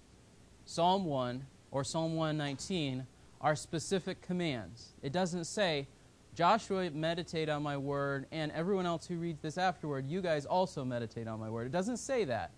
Psalm 0.65 1.05
1, 1.05 1.47
or 1.71 1.85
Psalm 1.85 2.17
119 2.17 3.07
are 3.41 3.57
specific 3.57 4.23
commands, 4.23 4.95
it 5.03 5.13
doesn't 5.13 5.45
say, 5.45 5.87
Joshua, 6.35 6.91
meditate 6.91 7.49
on 7.49 7.63
my 7.63 7.77
word, 7.77 8.27
and 8.33 8.51
everyone 8.53 8.87
else 8.87 9.07
who 9.07 9.17
reads 9.17 9.41
this 9.41 9.57
afterward, 9.57 10.09
you 10.09 10.21
guys 10.21 10.47
also 10.47 10.85
meditate 10.85 11.29
on 11.29 11.39
my 11.39 11.49
word. 11.49 11.67
It 11.67 11.73
doesn't 11.73 11.99
say 11.99 12.25
that. 12.25 12.51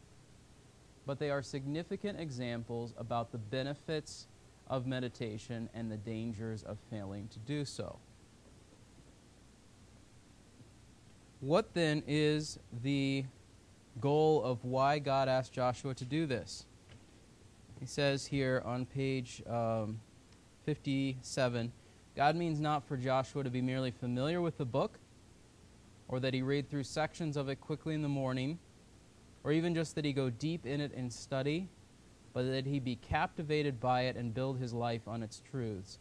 But 1.05 1.19
they 1.19 1.31
are 1.31 1.43
significant 1.43 2.19
examples 2.19 2.95
about 2.97 3.33
the 3.33 3.39
benefits 3.39 4.27
of 4.69 4.87
meditation 4.87 5.69
and 5.75 5.93
the 5.93 5.97
dangers 5.97 6.63
of 6.63 6.79
failing 6.91 7.29
to 7.29 7.39
do 7.41 7.65
so. 7.65 7.99
What 11.41 11.75
then 11.75 12.03
is 12.07 12.59
the 12.83 13.25
goal 14.01 14.43
of 14.43 14.65
why 14.65 14.99
God 14.99 15.29
asked 15.29 15.53
Joshua 15.53 15.95
to 15.95 16.05
do 16.05 16.27
this? 16.27 16.65
He 17.79 17.87
says 17.87 18.27
here 18.27 18.63
on 18.65 18.87
page 18.87 19.43
um, 19.47 20.01
57 20.65 21.71
God 22.17 22.35
means 22.35 22.61
not 22.61 22.89
for 22.89 22.97
Joshua 22.97 23.45
to 23.45 23.51
be 23.51 23.61
merely 23.61 23.91
familiar 23.91 24.41
with 24.41 24.57
the 24.57 24.65
book, 24.65 24.99
or 26.09 26.19
that 26.21 26.33
he 26.33 26.41
read 26.41 26.71
through 26.71 26.85
sections 26.85 27.37
of 27.37 27.51
it 27.51 27.61
quickly 27.61 27.95
in 27.95 28.01
the 28.01 28.09
morning, 28.09 28.59
or 29.45 29.53
even 29.53 29.75
just 29.75 29.95
that 29.95 30.05
he 30.05 30.15
go 30.15 30.31
deep 30.31 30.65
in 30.65 30.81
it 30.81 30.93
and 30.95 31.13
study, 31.13 31.69
but 32.33 32.51
that 32.51 32.65
he 32.65 32.81
be 32.81 32.97
captivated 32.97 33.79
by 33.81 34.03
it 34.03 34.17
and 34.17 34.33
build 34.33 34.59
his 34.59 34.73
life 34.73 35.07
on 35.07 35.23
its 35.23 35.43
truths. 35.51 35.99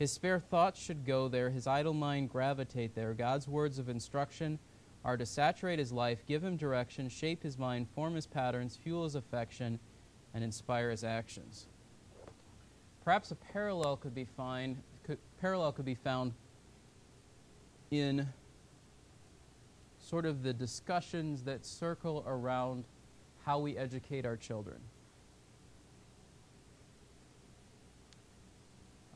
His 0.00 0.10
spare 0.10 0.40
thoughts 0.40 0.80
should 0.80 1.06
go 1.06 1.28
there, 1.28 1.50
his 1.50 1.68
idle 1.68 1.94
mind 1.94 2.30
gravitate 2.30 2.96
there. 2.96 3.14
God's 3.14 3.46
words 3.46 3.78
of 3.78 3.88
instruction 3.88 4.58
are 5.04 5.16
to 5.16 5.26
saturate 5.26 5.78
his 5.78 5.92
life, 5.92 6.26
give 6.26 6.42
him 6.42 6.56
direction, 6.56 7.08
shape 7.08 7.44
his 7.44 7.56
mind, 7.56 7.86
form 7.94 8.16
his 8.16 8.26
patterns, 8.26 8.76
fuel 8.76 9.04
his 9.04 9.14
affection, 9.14 9.78
and 10.34 10.42
inspire 10.42 10.90
his 10.90 11.04
actions. 11.04 11.66
Perhaps 13.04 13.30
a 13.30 13.34
parallel 13.34 13.96
could 13.96 14.14
be 14.14 14.24
find 14.24 14.76
could, 15.04 15.18
parallel 15.40 15.72
could 15.72 15.84
be 15.84 15.94
found 15.94 16.32
in 17.90 18.28
sort 19.98 20.24
of 20.24 20.42
the 20.42 20.52
discussions 20.52 21.42
that 21.42 21.64
circle 21.66 22.24
around 22.26 22.84
how 23.44 23.58
we 23.58 23.76
educate 23.76 24.24
our 24.24 24.36
children. 24.36 24.78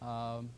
Um, 0.02 0.50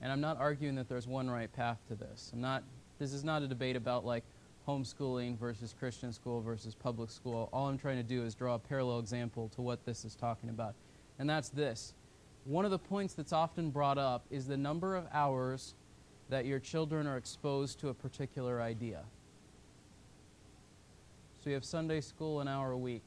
and 0.00 0.10
I'm 0.10 0.20
not 0.20 0.38
arguing 0.38 0.74
that 0.76 0.88
there's 0.88 1.06
one 1.06 1.30
right 1.30 1.52
path 1.52 1.78
to 1.88 1.94
this. 1.94 2.30
I'm 2.32 2.40
not 2.40 2.64
this 2.98 3.12
is 3.12 3.24
not 3.24 3.42
a 3.42 3.48
debate 3.48 3.76
about 3.76 4.04
like 4.04 4.24
homeschooling 4.68 5.38
versus 5.38 5.74
Christian 5.78 6.12
school 6.12 6.40
versus 6.40 6.74
public 6.74 7.10
school. 7.10 7.48
All 7.52 7.66
I'm 7.66 7.78
trying 7.78 7.96
to 7.96 8.02
do 8.02 8.24
is 8.24 8.34
draw 8.34 8.54
a 8.54 8.58
parallel 8.58 8.98
example 8.98 9.50
to 9.56 9.62
what 9.62 9.84
this 9.84 10.04
is 10.04 10.14
talking 10.14 10.50
about. 10.50 10.74
And 11.18 11.28
that's 11.28 11.48
this. 11.48 11.94
One 12.44 12.64
of 12.64 12.70
the 12.70 12.78
points 12.78 13.14
that's 13.14 13.32
often 13.32 13.70
brought 13.70 13.98
up 13.98 14.24
is 14.30 14.46
the 14.46 14.56
number 14.56 14.96
of 14.96 15.06
hours 15.12 15.74
that 16.28 16.44
your 16.44 16.58
children 16.58 17.06
are 17.06 17.16
exposed 17.16 17.78
to 17.80 17.88
a 17.88 17.94
particular 17.94 18.60
idea. 18.60 19.04
So 21.42 21.50
you 21.50 21.54
have 21.54 21.64
Sunday 21.64 22.00
school 22.00 22.40
an 22.40 22.48
hour 22.48 22.72
a 22.72 22.78
week. 22.78 23.02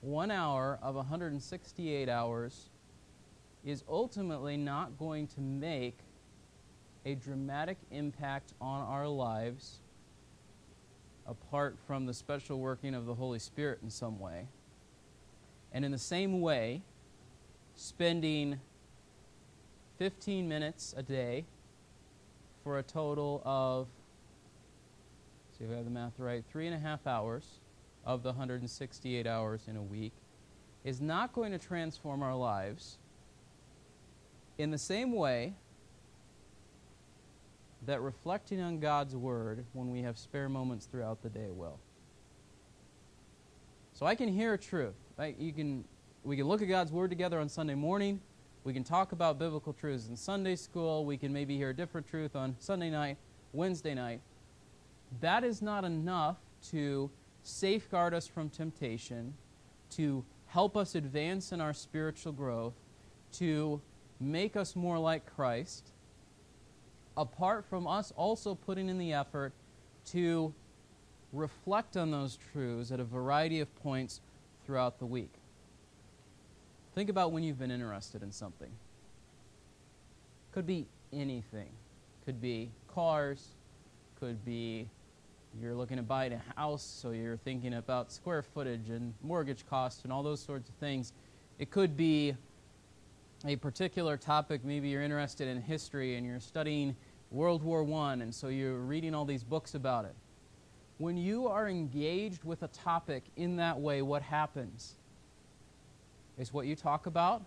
One 0.00 0.30
hour 0.30 0.78
of 0.82 0.94
168 0.94 2.08
hours 2.08 2.70
is 3.64 3.82
ultimately 3.88 4.56
not 4.56 4.96
going 4.98 5.26
to 5.28 5.40
make 5.40 5.98
a 7.04 7.14
dramatic 7.14 7.78
impact 7.90 8.52
on 8.60 8.80
our 8.82 9.08
lives 9.08 9.78
apart 11.26 11.76
from 11.86 12.06
the 12.06 12.14
special 12.14 12.58
working 12.58 12.94
of 12.94 13.06
the 13.06 13.14
Holy 13.14 13.38
Spirit 13.38 13.80
in 13.82 13.90
some 13.90 14.18
way. 14.18 14.46
And 15.72 15.84
in 15.84 15.92
the 15.92 15.98
same 15.98 16.40
way, 16.40 16.82
spending 17.74 18.58
15 19.98 20.48
minutes 20.48 20.94
a 20.96 21.02
day 21.02 21.44
for 22.64 22.78
a 22.78 22.82
total 22.82 23.42
of, 23.44 23.88
see 25.56 25.64
if 25.64 25.70
I 25.70 25.76
have 25.76 25.84
the 25.84 25.90
math 25.90 26.18
right, 26.18 26.44
three 26.50 26.66
and 26.66 26.74
a 26.74 26.78
half 26.78 27.06
hours 27.06 27.60
of 28.04 28.22
the 28.22 28.30
168 28.30 29.26
hours 29.26 29.62
in 29.68 29.76
a 29.76 29.82
week 29.82 30.12
is 30.84 31.00
not 31.00 31.32
going 31.32 31.52
to 31.52 31.58
transform 31.58 32.22
our 32.22 32.34
lives. 32.34 32.98
In 34.56 34.70
the 34.70 34.78
same 34.78 35.12
way, 35.12 35.54
that 37.86 38.00
reflecting 38.00 38.60
on 38.60 38.80
God's 38.80 39.16
Word 39.16 39.64
when 39.72 39.90
we 39.90 40.02
have 40.02 40.18
spare 40.18 40.48
moments 40.48 40.86
throughout 40.86 41.22
the 41.22 41.28
day 41.28 41.50
will. 41.50 41.78
So 43.92 44.06
I 44.06 44.14
can 44.14 44.28
hear 44.28 44.56
truth. 44.56 44.94
Right? 45.18 45.36
You 45.36 45.52
can, 45.52 45.84
we 46.22 46.36
can 46.36 46.46
look 46.46 46.62
at 46.62 46.68
God's 46.68 46.92
Word 46.92 47.10
together 47.10 47.40
on 47.40 47.48
Sunday 47.48 47.74
morning. 47.74 48.20
We 48.62 48.72
can 48.72 48.84
talk 48.84 49.10
about 49.10 49.36
biblical 49.36 49.72
truths 49.72 50.06
in 50.06 50.14
Sunday 50.14 50.54
school. 50.54 51.04
We 51.04 51.16
can 51.16 51.32
maybe 51.32 51.56
hear 51.56 51.70
a 51.70 51.74
different 51.74 52.06
truth 52.06 52.36
on 52.36 52.54
Sunday 52.60 52.88
night, 52.88 53.16
Wednesday 53.52 53.94
night. 53.94 54.20
That 55.20 55.42
is 55.42 55.60
not 55.60 55.84
enough 55.84 56.36
to 56.70 57.10
safeguard 57.42 58.14
us 58.14 58.28
from 58.28 58.48
temptation, 58.48 59.34
to 59.90 60.24
help 60.46 60.76
us 60.76 60.94
advance 60.94 61.50
in 61.50 61.60
our 61.60 61.72
spiritual 61.72 62.30
growth, 62.32 62.74
to 63.32 63.80
make 64.20 64.54
us 64.54 64.76
more 64.76 65.00
like 65.00 65.26
Christ, 65.34 65.90
apart 67.16 67.64
from 67.68 67.88
us 67.88 68.12
also 68.16 68.54
putting 68.54 68.88
in 68.88 68.98
the 68.98 69.14
effort 69.14 69.52
to 70.12 70.54
reflect 71.32 71.96
on 71.96 72.12
those 72.12 72.38
truths 72.52 72.92
at 72.92 73.00
a 73.00 73.04
variety 73.04 73.58
of 73.58 73.74
points 73.82 74.20
throughout 74.68 74.98
the 74.98 75.06
week. 75.06 75.32
Think 76.94 77.08
about 77.08 77.32
when 77.32 77.42
you've 77.42 77.58
been 77.58 77.70
interested 77.70 78.22
in 78.22 78.30
something. 78.30 78.68
Could 80.52 80.66
be 80.66 80.86
anything. 81.10 81.70
Could 82.26 82.38
be 82.38 82.70
cars, 82.86 83.54
could 84.20 84.44
be 84.44 84.86
you're 85.58 85.74
looking 85.74 85.96
to 85.96 86.02
buy 86.02 86.26
a 86.26 86.38
house, 86.54 86.82
so 86.82 87.12
you're 87.12 87.38
thinking 87.38 87.72
about 87.72 88.12
square 88.12 88.42
footage 88.42 88.90
and 88.90 89.14
mortgage 89.22 89.64
costs 89.70 90.04
and 90.04 90.12
all 90.12 90.22
those 90.22 90.40
sorts 90.40 90.68
of 90.68 90.74
things. 90.74 91.14
It 91.58 91.70
could 91.70 91.96
be 91.96 92.36
a 93.46 93.56
particular 93.56 94.18
topic. 94.18 94.66
Maybe 94.66 94.90
you're 94.90 95.02
interested 95.02 95.48
in 95.48 95.62
history 95.62 96.16
and 96.16 96.26
you're 96.26 96.40
studying 96.40 96.94
World 97.30 97.62
War 97.62 97.90
I, 97.90 98.12
and 98.12 98.34
so 98.34 98.48
you're 98.48 98.76
reading 98.76 99.14
all 99.14 99.24
these 99.24 99.44
books 99.44 99.74
about 99.74 100.04
it. 100.04 100.14
When 100.98 101.16
you 101.16 101.46
are 101.46 101.68
engaged 101.68 102.44
with 102.44 102.62
a 102.62 102.68
topic 102.68 103.24
in 103.36 103.56
that 103.56 103.80
way, 103.80 104.02
what 104.02 104.22
happens? 104.22 104.96
Is 106.38 106.52
what 106.52 106.66
you 106.66 106.76
talk 106.76 107.06
about. 107.06 107.42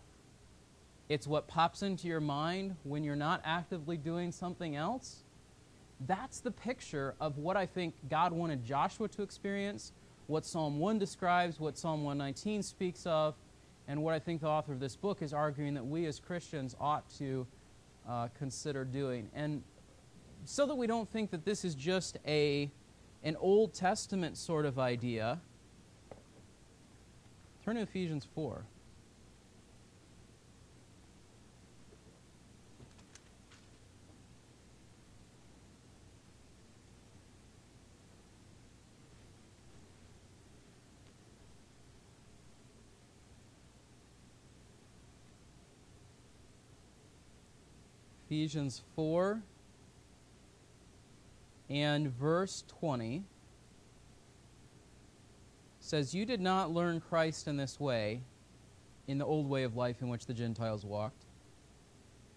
It's 1.09 1.27
what 1.27 1.47
pops 1.47 1.81
into 1.81 2.07
your 2.07 2.21
mind 2.21 2.75
when 2.83 3.03
you're 3.03 3.17
not 3.17 3.41
actively 3.43 3.97
doing 3.97 4.31
something 4.31 4.77
else. 4.77 5.23
That's 6.07 6.39
the 6.39 6.51
picture 6.51 7.15
of 7.19 7.37
what 7.37 7.57
I 7.57 7.65
think 7.65 7.93
God 8.09 8.31
wanted 8.31 8.63
Joshua 8.63 9.09
to 9.09 9.21
experience, 9.21 9.91
what 10.27 10.45
Psalm 10.45 10.79
1 10.79 10.97
describes, 10.97 11.59
what 11.59 11.77
Psalm 11.77 12.03
119 12.03 12.63
speaks 12.63 13.05
of, 13.05 13.35
and 13.87 14.01
what 14.01 14.13
I 14.13 14.19
think 14.19 14.39
the 14.39 14.47
author 14.47 14.71
of 14.71 14.79
this 14.79 14.95
book 14.95 15.21
is 15.21 15.33
arguing 15.33 15.73
that 15.73 15.85
we 15.85 16.05
as 16.05 16.19
Christians 16.19 16.75
ought 16.79 17.09
to 17.17 17.45
uh, 18.07 18.29
consider 18.39 18.85
doing. 18.85 19.29
And 19.35 19.63
so 20.45 20.65
that 20.65 20.75
we 20.75 20.87
don't 20.87 21.09
think 21.11 21.31
that 21.31 21.43
this 21.43 21.65
is 21.65 21.75
just 21.75 22.17
a, 22.25 22.71
an 23.23 23.35
Old 23.39 23.73
Testament 23.73 24.37
sort 24.37 24.65
of 24.65 24.79
idea, 24.79 25.39
turn 27.63 27.75
to 27.75 27.81
Ephesians 27.81 28.27
4. 28.33 28.63
Ephesians 48.31 48.81
4 48.95 49.41
and 51.71 52.09
verse 52.09 52.65
20 52.67 53.23
says, 55.79 56.13
You 56.13 56.25
did 56.25 56.41
not 56.41 56.69
learn 56.69 56.99
Christ 56.99 57.47
in 57.47 57.55
this 57.55 57.79
way, 57.79 58.23
in 59.07 59.17
the 59.17 59.25
old 59.25 59.49
way 59.49 59.63
of 59.63 59.77
life 59.77 60.01
in 60.01 60.09
which 60.09 60.25
the 60.25 60.33
Gentiles 60.33 60.83
walked. 60.83 61.23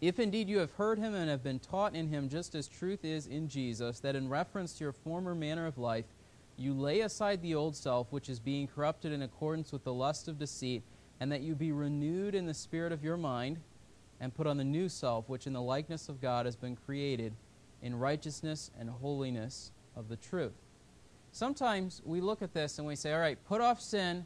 If 0.00 0.20
indeed 0.20 0.48
you 0.48 0.58
have 0.58 0.70
heard 0.72 0.98
him 0.98 1.14
and 1.14 1.28
have 1.28 1.42
been 1.42 1.58
taught 1.58 1.96
in 1.96 2.08
him, 2.08 2.28
just 2.28 2.54
as 2.54 2.68
truth 2.68 3.04
is 3.04 3.26
in 3.26 3.48
Jesus, 3.48 3.98
that 4.00 4.14
in 4.14 4.28
reference 4.28 4.74
to 4.74 4.84
your 4.84 4.92
former 4.92 5.34
manner 5.34 5.66
of 5.66 5.78
life, 5.78 6.04
you 6.56 6.72
lay 6.72 7.00
aside 7.00 7.42
the 7.42 7.56
old 7.56 7.74
self, 7.74 8.12
which 8.12 8.28
is 8.28 8.38
being 8.38 8.68
corrupted 8.68 9.10
in 9.10 9.22
accordance 9.22 9.72
with 9.72 9.82
the 9.82 9.92
lust 9.92 10.28
of 10.28 10.38
deceit, 10.38 10.84
and 11.18 11.32
that 11.32 11.40
you 11.40 11.56
be 11.56 11.72
renewed 11.72 12.36
in 12.36 12.46
the 12.46 12.54
spirit 12.54 12.92
of 12.92 13.02
your 13.02 13.16
mind 13.16 13.58
and 14.20 14.34
put 14.34 14.46
on 14.46 14.58
the 14.58 14.64
new 14.64 14.88
self, 14.88 15.28
which 15.28 15.48
in 15.48 15.52
the 15.52 15.60
likeness 15.60 16.08
of 16.08 16.20
God 16.20 16.46
has 16.46 16.54
been 16.54 16.76
created 16.76 17.34
in 17.84 17.94
righteousness 17.96 18.70
and 18.80 18.88
holiness 18.88 19.70
of 19.94 20.08
the 20.08 20.16
truth. 20.16 20.54
Sometimes 21.30 22.00
we 22.04 22.20
look 22.20 22.40
at 22.42 22.54
this 22.54 22.78
and 22.78 22.86
we 22.86 22.96
say, 22.96 23.12
all 23.12 23.20
right, 23.20 23.38
put 23.44 23.60
off 23.60 23.80
sin, 23.80 24.24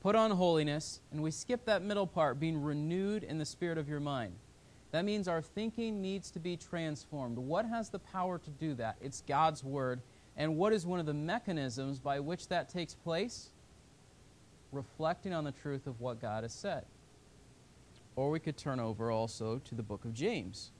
put 0.00 0.16
on 0.16 0.30
holiness, 0.30 1.00
and 1.12 1.22
we 1.22 1.30
skip 1.30 1.66
that 1.66 1.82
middle 1.82 2.06
part, 2.06 2.40
being 2.40 2.60
renewed 2.60 3.22
in 3.22 3.36
the 3.36 3.44
spirit 3.44 3.76
of 3.76 3.88
your 3.88 4.00
mind. 4.00 4.32
That 4.92 5.04
means 5.04 5.28
our 5.28 5.42
thinking 5.42 6.00
needs 6.00 6.30
to 6.32 6.40
be 6.40 6.56
transformed. 6.56 7.36
What 7.36 7.66
has 7.66 7.90
the 7.90 7.98
power 7.98 8.38
to 8.38 8.50
do 8.50 8.74
that? 8.74 8.96
It's 9.00 9.20
God's 9.20 9.62
Word. 9.62 10.00
And 10.36 10.56
what 10.56 10.72
is 10.72 10.86
one 10.86 10.98
of 10.98 11.06
the 11.06 11.14
mechanisms 11.14 11.98
by 11.98 12.18
which 12.18 12.48
that 12.48 12.70
takes 12.70 12.94
place? 12.94 13.50
Reflecting 14.72 15.34
on 15.34 15.44
the 15.44 15.52
truth 15.52 15.86
of 15.86 16.00
what 16.00 16.20
God 16.20 16.44
has 16.44 16.54
said. 16.54 16.86
Or 18.16 18.30
we 18.30 18.40
could 18.40 18.56
turn 18.56 18.80
over 18.80 19.10
also 19.10 19.58
to 19.58 19.74
the 19.74 19.82
book 19.82 20.04
of 20.04 20.14
James. 20.14 20.72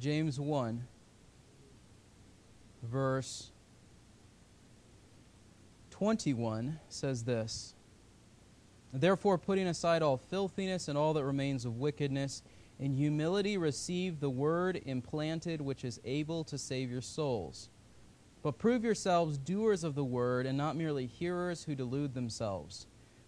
James 0.00 0.40
1, 0.40 0.82
verse 2.82 3.50
21 5.90 6.80
says 6.88 7.24
this 7.24 7.74
Therefore, 8.94 9.36
putting 9.36 9.66
aside 9.66 10.00
all 10.00 10.16
filthiness 10.16 10.88
and 10.88 10.96
all 10.96 11.12
that 11.12 11.24
remains 11.24 11.66
of 11.66 11.76
wickedness, 11.76 12.42
in 12.78 12.94
humility 12.94 13.58
receive 13.58 14.20
the 14.20 14.30
word 14.30 14.80
implanted, 14.86 15.60
which 15.60 15.84
is 15.84 16.00
able 16.06 16.44
to 16.44 16.56
save 16.56 16.90
your 16.90 17.02
souls. 17.02 17.68
But 18.42 18.56
prove 18.56 18.82
yourselves 18.82 19.36
doers 19.36 19.84
of 19.84 19.94
the 19.94 20.02
word, 20.02 20.46
and 20.46 20.56
not 20.56 20.76
merely 20.76 21.04
hearers 21.04 21.64
who 21.64 21.74
delude 21.74 22.14
themselves. 22.14 22.86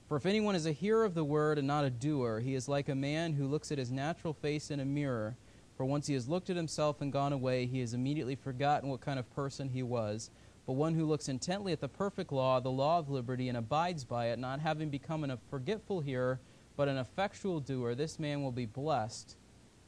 For 0.08 0.16
if 0.16 0.24
anyone 0.24 0.54
is 0.54 0.64
a 0.64 0.72
hearer 0.72 1.04
of 1.04 1.12
the 1.12 1.22
word 1.22 1.58
and 1.58 1.66
not 1.66 1.84
a 1.84 1.90
doer, 1.90 2.40
he 2.40 2.54
is 2.54 2.66
like 2.66 2.88
a 2.88 2.94
man 2.94 3.34
who 3.34 3.46
looks 3.46 3.70
at 3.70 3.76
his 3.76 3.92
natural 3.92 4.32
face 4.32 4.70
in 4.70 4.80
a 4.80 4.86
mirror. 4.86 5.36
For 5.82 5.86
once 5.86 6.06
he 6.06 6.14
has 6.14 6.28
looked 6.28 6.48
at 6.48 6.54
himself 6.54 7.00
and 7.00 7.12
gone 7.12 7.32
away, 7.32 7.66
he 7.66 7.80
has 7.80 7.92
immediately 7.92 8.36
forgotten 8.36 8.88
what 8.88 9.00
kind 9.00 9.18
of 9.18 9.28
person 9.34 9.68
he 9.68 9.82
was. 9.82 10.30
But 10.64 10.74
one 10.74 10.94
who 10.94 11.04
looks 11.04 11.28
intently 11.28 11.72
at 11.72 11.80
the 11.80 11.88
perfect 11.88 12.30
law, 12.30 12.60
the 12.60 12.70
law 12.70 13.00
of 13.00 13.10
liberty, 13.10 13.48
and 13.48 13.58
abides 13.58 14.04
by 14.04 14.26
it, 14.26 14.38
not 14.38 14.60
having 14.60 14.90
become 14.90 15.24
a 15.24 15.38
forgetful 15.50 16.00
hearer, 16.00 16.38
but 16.76 16.86
an 16.86 16.98
effectual 16.98 17.58
doer, 17.58 17.96
this 17.96 18.20
man 18.20 18.44
will 18.44 18.52
be 18.52 18.64
blessed 18.64 19.34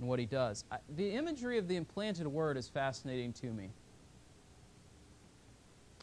in 0.01 0.09
what 0.09 0.19
he 0.19 0.27
does. 0.27 0.65
I, 0.69 0.79
the 0.97 1.13
imagery 1.13 1.59
of 1.59 1.69
the 1.69 1.77
implanted 1.77 2.27
word 2.27 2.57
is 2.57 2.67
fascinating 2.67 3.33
to 3.35 3.53
me. 3.53 3.71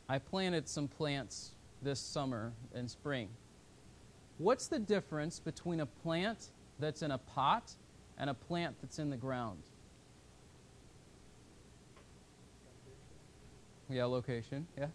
I 0.08 0.20
planted 0.20 0.70
some 0.70 0.88
plants 0.88 1.52
this 1.82 2.00
summer 2.00 2.54
and 2.74 2.90
spring. 2.90 3.28
What's 4.38 4.68
the 4.68 4.80
difference 4.80 5.42
between 5.42 5.82
a 5.82 5.86
plant 5.86 6.48
that's 6.80 7.02
in 7.02 7.12
a 7.12 7.18
pot 7.18 7.74
and 8.18 8.30
a 8.30 8.34
plant 8.34 8.78
that's 8.82 8.98
in 8.98 9.10
the 9.10 9.18
ground? 9.18 9.64
Yeah, 13.92 14.06
location. 14.06 14.68
Yeah. 14.78 14.88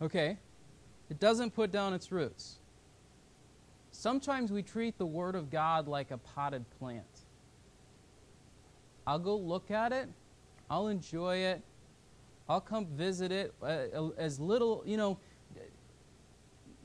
Okay? 0.00 0.36
It 1.10 1.20
doesn't 1.20 1.54
put 1.54 1.70
down 1.70 1.92
its 1.94 2.10
roots. 2.12 2.58
Sometimes 3.92 4.52
we 4.52 4.62
treat 4.62 4.98
the 4.98 5.06
Word 5.06 5.34
of 5.34 5.50
God 5.50 5.88
like 5.88 6.10
a 6.10 6.18
potted 6.18 6.64
plant. 6.78 7.04
I'll 9.06 9.18
go 9.18 9.36
look 9.36 9.70
at 9.70 9.92
it, 9.92 10.08
I'll 10.68 10.88
enjoy 10.88 11.36
it, 11.36 11.62
I'll 12.48 12.60
come 12.60 12.86
visit 12.86 13.32
it 13.32 13.54
uh, 13.62 14.08
as 14.18 14.38
little, 14.38 14.82
you 14.84 14.96
know. 14.96 15.18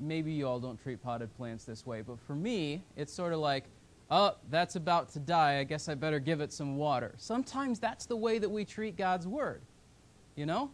Maybe 0.03 0.31
you 0.31 0.47
all 0.47 0.59
don't 0.59 0.81
treat 0.81 1.01
potted 1.01 1.35
plants 1.37 1.63
this 1.63 1.85
way, 1.85 2.01
but 2.01 2.19
for 2.19 2.35
me, 2.35 2.83
it's 2.95 3.13
sort 3.13 3.33
of 3.33 3.39
like, 3.39 3.65
oh, 4.11 4.35
that's 4.49 4.75
about 4.75 5.11
to 5.13 5.19
die. 5.19 5.59
I 5.59 5.63
guess 5.63 5.87
I 5.87 5.95
better 5.95 6.19
give 6.19 6.41
it 6.41 6.51
some 6.51 6.75
water. 6.75 7.13
Sometimes 7.17 7.79
that's 7.79 8.05
the 8.05 8.15
way 8.15 8.37
that 8.37 8.49
we 8.49 8.65
treat 8.65 8.97
God's 8.97 9.27
Word, 9.27 9.61
you 10.35 10.45
know? 10.45 10.69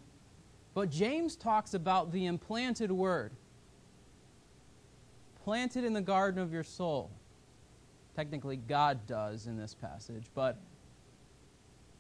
But 0.73 0.89
James 0.89 1.35
talks 1.35 1.73
about 1.73 2.11
the 2.11 2.25
implanted 2.25 2.91
word, 2.91 3.31
planted 5.43 5.83
in 5.83 5.93
the 5.93 6.01
garden 6.01 6.41
of 6.41 6.53
your 6.53 6.63
soul. 6.63 7.11
Technically, 8.15 8.57
God 8.57 9.05
does 9.07 9.47
in 9.47 9.57
this 9.57 9.73
passage, 9.73 10.25
but 10.35 10.57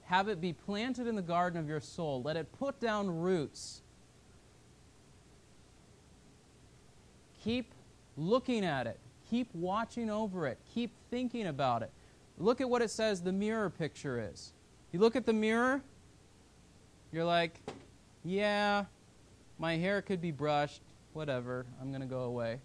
have 0.03 0.27
it 0.27 0.41
be 0.41 0.53
planted 0.53 1.07
in 1.07 1.15
the 1.15 1.21
garden 1.21 1.59
of 1.59 1.67
your 1.67 1.79
soul. 1.79 2.21
Let 2.23 2.35
it 2.35 2.51
put 2.57 2.79
down 2.79 3.19
roots. 3.19 3.81
Keep 7.43 7.73
looking 8.17 8.65
at 8.65 8.87
it. 8.87 8.99
Keep 9.29 9.53
watching 9.53 10.09
over 10.09 10.47
it. 10.47 10.57
Keep 10.73 10.91
thinking 11.09 11.47
about 11.47 11.83
it. 11.83 11.91
Look 12.37 12.61
at 12.61 12.69
what 12.69 12.81
it 12.81 12.89
says 12.89 13.21
the 13.21 13.31
mirror 13.31 13.69
picture 13.69 14.29
is. 14.31 14.53
You 14.91 14.99
look 14.99 15.15
at 15.15 15.25
the 15.25 15.33
mirror, 15.33 15.81
you're 17.11 17.25
like, 17.25 17.59
yeah, 18.23 18.85
my 19.59 19.77
hair 19.77 20.01
could 20.01 20.21
be 20.21 20.31
brushed, 20.31 20.81
whatever, 21.13 21.65
I'm 21.81 21.89
going 21.89 22.01
to 22.01 22.07
go 22.07 22.21
away. 22.21 22.59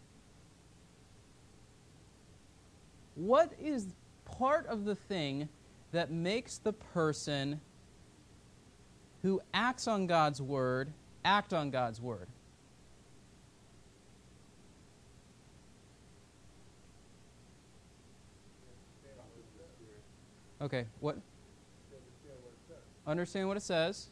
What 3.14 3.52
is 3.60 3.88
part 4.24 4.66
of 4.66 4.84
the 4.84 4.94
thing 4.94 5.48
that 5.92 6.10
makes 6.10 6.58
the 6.58 6.72
person 6.72 7.60
who 9.22 9.40
acts 9.52 9.87
on 9.87 10.06
God's 10.06 10.40
word 10.40 10.92
act 11.24 11.52
on 11.52 11.70
God's 11.70 12.00
word? 12.00 12.28
Okay, 20.64 20.87
what? 21.00 21.18
Understand 23.07 23.48
what 23.48 23.59
it 23.59 23.62
says. 23.62 24.09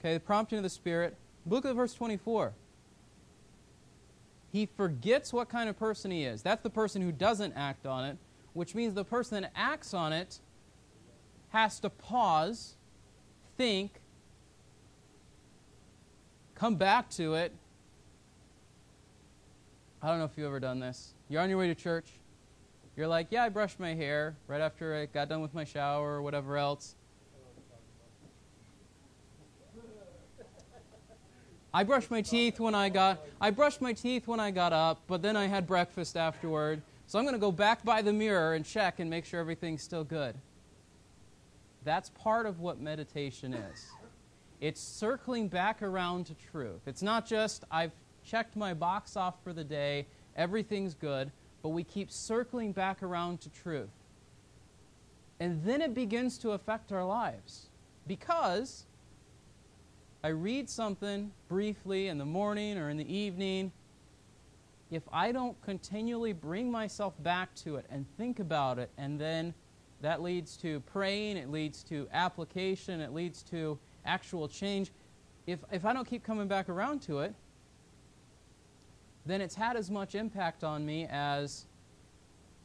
Okay, 0.00 0.14
the 0.14 0.20
prompting 0.20 0.58
of 0.58 0.64
the 0.64 0.70
Spirit. 0.70 1.16
Look 1.46 1.64
at 1.64 1.74
verse 1.76 1.94
24. 1.94 2.52
He 4.50 4.66
forgets 4.76 5.32
what 5.32 5.48
kind 5.48 5.68
of 5.68 5.78
person 5.78 6.10
he 6.10 6.24
is. 6.24 6.42
That's 6.42 6.62
the 6.62 6.70
person 6.70 7.00
who 7.00 7.12
doesn't 7.12 7.52
act 7.54 7.86
on 7.86 8.04
it, 8.04 8.16
which 8.54 8.74
means 8.74 8.94
the 8.94 9.04
person 9.04 9.40
that 9.40 9.52
acts 9.54 9.94
on 9.94 10.12
it 10.12 10.40
has 11.50 11.78
to 11.80 11.90
pause, 11.90 12.74
think, 13.56 14.00
come 16.56 16.74
back 16.74 17.08
to 17.10 17.34
it. 17.34 17.52
I 20.02 20.08
don't 20.08 20.18
know 20.18 20.24
if 20.24 20.32
you've 20.36 20.46
ever 20.46 20.58
done 20.58 20.80
this. 20.80 21.14
You're 21.28 21.42
on 21.42 21.48
your 21.48 21.58
way 21.58 21.68
to 21.68 21.74
church. 21.74 22.06
You're 22.96 23.08
like, 23.08 23.26
yeah, 23.30 23.44
I 23.44 23.50
brushed 23.50 23.78
my 23.78 23.94
hair 23.94 24.36
right 24.48 24.60
after 24.60 24.96
I 24.96 25.06
got 25.06 25.28
done 25.28 25.42
with 25.42 25.52
my 25.52 25.64
shower 25.64 26.14
or 26.14 26.22
whatever 26.22 26.56
else. 26.56 26.96
I 31.74 31.84
brushed 31.84 32.10
my 32.10 32.22
teeth 32.22 32.58
when 32.58 32.74
I 32.74 32.88
got 32.88 33.20
I 33.38 33.50
brushed 33.50 33.82
my 33.82 33.92
teeth 33.92 34.26
when 34.26 34.40
I 34.40 34.50
got 34.50 34.72
up, 34.72 35.02
but 35.06 35.20
then 35.20 35.36
I 35.36 35.46
had 35.46 35.66
breakfast 35.66 36.16
afterward. 36.16 36.80
So 37.06 37.18
I'm 37.18 37.26
going 37.26 37.34
to 37.34 37.38
go 37.38 37.52
back 37.52 37.84
by 37.84 38.00
the 38.00 38.14
mirror 38.14 38.54
and 38.54 38.64
check 38.64 38.98
and 38.98 39.10
make 39.10 39.26
sure 39.26 39.40
everything's 39.40 39.82
still 39.82 40.02
good. 40.02 40.34
That's 41.84 42.08
part 42.10 42.46
of 42.46 42.60
what 42.60 42.80
meditation 42.80 43.52
is. 43.52 43.86
It's 44.58 44.80
circling 44.80 45.48
back 45.48 45.82
around 45.82 46.26
to 46.26 46.34
truth. 46.50 46.80
It's 46.86 47.02
not 47.02 47.26
just 47.26 47.64
I've 47.70 47.92
checked 48.24 48.56
my 48.56 48.72
box 48.72 49.14
off 49.14 49.34
for 49.44 49.52
the 49.52 49.62
day, 49.62 50.06
everything's 50.34 50.94
good, 50.94 51.30
but 51.66 51.70
we 51.70 51.82
keep 51.82 52.12
circling 52.12 52.70
back 52.70 53.02
around 53.02 53.40
to 53.40 53.50
truth. 53.50 53.90
And 55.40 55.64
then 55.64 55.82
it 55.82 55.94
begins 55.94 56.38
to 56.38 56.52
affect 56.52 56.92
our 56.92 57.04
lives 57.04 57.70
because 58.06 58.86
I 60.22 60.28
read 60.28 60.70
something 60.70 61.32
briefly 61.48 62.06
in 62.06 62.18
the 62.18 62.24
morning 62.24 62.78
or 62.78 62.88
in 62.88 62.96
the 62.96 63.12
evening, 63.12 63.72
if 64.92 65.02
I 65.12 65.32
don't 65.32 65.60
continually 65.60 66.32
bring 66.32 66.70
myself 66.70 67.20
back 67.24 67.52
to 67.64 67.74
it 67.74 67.86
and 67.90 68.06
think 68.16 68.38
about 68.38 68.78
it, 68.78 68.88
and 68.96 69.20
then 69.20 69.52
that 70.02 70.22
leads 70.22 70.56
to 70.58 70.78
praying, 70.92 71.36
it 71.36 71.50
leads 71.50 71.82
to 71.82 72.06
application, 72.12 73.00
it 73.00 73.12
leads 73.12 73.42
to 73.42 73.76
actual 74.04 74.46
change. 74.46 74.92
If, 75.48 75.58
if 75.72 75.84
I 75.84 75.92
don't 75.92 76.06
keep 76.06 76.22
coming 76.22 76.46
back 76.46 76.68
around 76.68 77.02
to 77.02 77.22
it, 77.22 77.34
then 79.26 79.40
it's 79.40 79.56
had 79.56 79.76
as 79.76 79.90
much 79.90 80.14
impact 80.14 80.62
on 80.62 80.86
me 80.86 81.06
as 81.10 81.66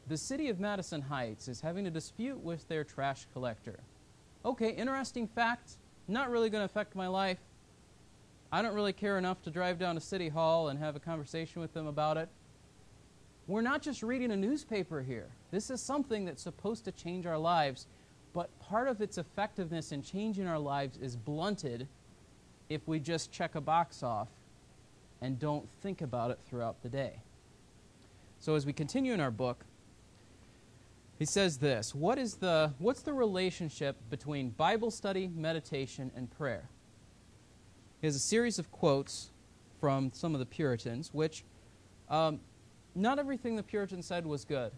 the 0.08 0.18
city 0.18 0.50
of 0.50 0.60
Madison 0.60 1.02
Heights 1.02 1.48
is 1.48 1.62
having 1.62 1.88
a 1.88 1.92
dispute 1.92 2.40
with 2.40 2.68
their 2.68 2.84
trash 2.84 3.26
collector. 3.34 3.80
Okay, 4.46 4.70
interesting 4.72 5.28
fact, 5.28 5.78
not 6.08 6.30
really 6.30 6.50
going 6.50 6.62
to 6.62 6.66
affect 6.66 6.96
my 6.96 7.08
life. 7.08 7.40
I 8.52 8.62
don't 8.62 8.76
really 8.76 8.94
care 8.94 9.18
enough 9.18 9.42
to 9.44 9.50
drive 9.50 9.80
down 9.80 9.96
to 9.96 10.02
City 10.02 10.30
Hall 10.30 10.70
and 10.70 10.78
have 10.80 10.96
a 10.96 11.00
conversation 11.00 11.62
with 11.62 11.74
them 11.74 11.88
about 11.88 12.18
it. 12.18 12.30
We're 13.48 13.62
not 13.62 13.82
just 13.82 14.04
reading 14.04 14.32
a 14.32 14.36
newspaper 14.36 15.02
here. 15.02 15.30
This 15.52 15.70
is 15.70 15.82
something 15.82 16.26
that's 16.26 16.44
supposed 16.44 16.86
to 16.86 16.92
change 16.92 17.26
our 17.26 17.38
lives, 17.38 17.88
but 18.34 18.50
part 18.60 18.88
of 18.88 19.02
its 19.02 19.18
effectiveness 19.18 19.92
in 19.92 20.04
changing 20.04 20.48
our 20.48 20.60
lives 20.60 20.98
is 20.98 21.16
blunted 21.16 21.88
if 22.70 22.88
we 22.88 23.00
just 23.00 23.32
check 23.32 23.56
a 23.56 23.62
box 23.62 24.04
off 24.04 24.28
and 25.22 25.40
don't 25.40 25.70
think 25.82 26.02
about 26.02 26.32
it 26.32 26.40
throughout 26.48 26.82
the 26.82 26.90
day. 26.90 27.22
So 28.40 28.56
as 28.56 28.66
we 28.66 28.74
continue 28.74 29.14
in 29.14 29.20
our 29.20 29.32
book, 29.32 29.66
he 31.20 31.26
says 31.26 31.58
this, 31.58 31.94
what 31.94 32.18
is 32.18 32.36
the 32.36 32.74
what's 32.80 33.04
the 33.04 33.14
relationship 33.14 33.96
between 34.10 34.50
Bible 34.50 34.90
study, 34.90 35.28
meditation 35.28 36.12
and 36.16 36.32
prayer? 36.32 36.68
He 38.02 38.08
has 38.08 38.16
a 38.16 38.20
series 38.20 38.58
of 38.58 38.72
quotes 38.72 39.30
from 39.80 40.12
some 40.14 40.34
of 40.34 40.40
the 40.40 40.46
Puritans, 40.48 41.14
which 41.14 41.44
um, 42.10 42.40
not 42.96 43.20
everything 43.20 43.56
the 43.56 43.64
Puritans 43.64 44.08
said 44.08 44.26
was 44.26 44.44
good. 44.44 44.72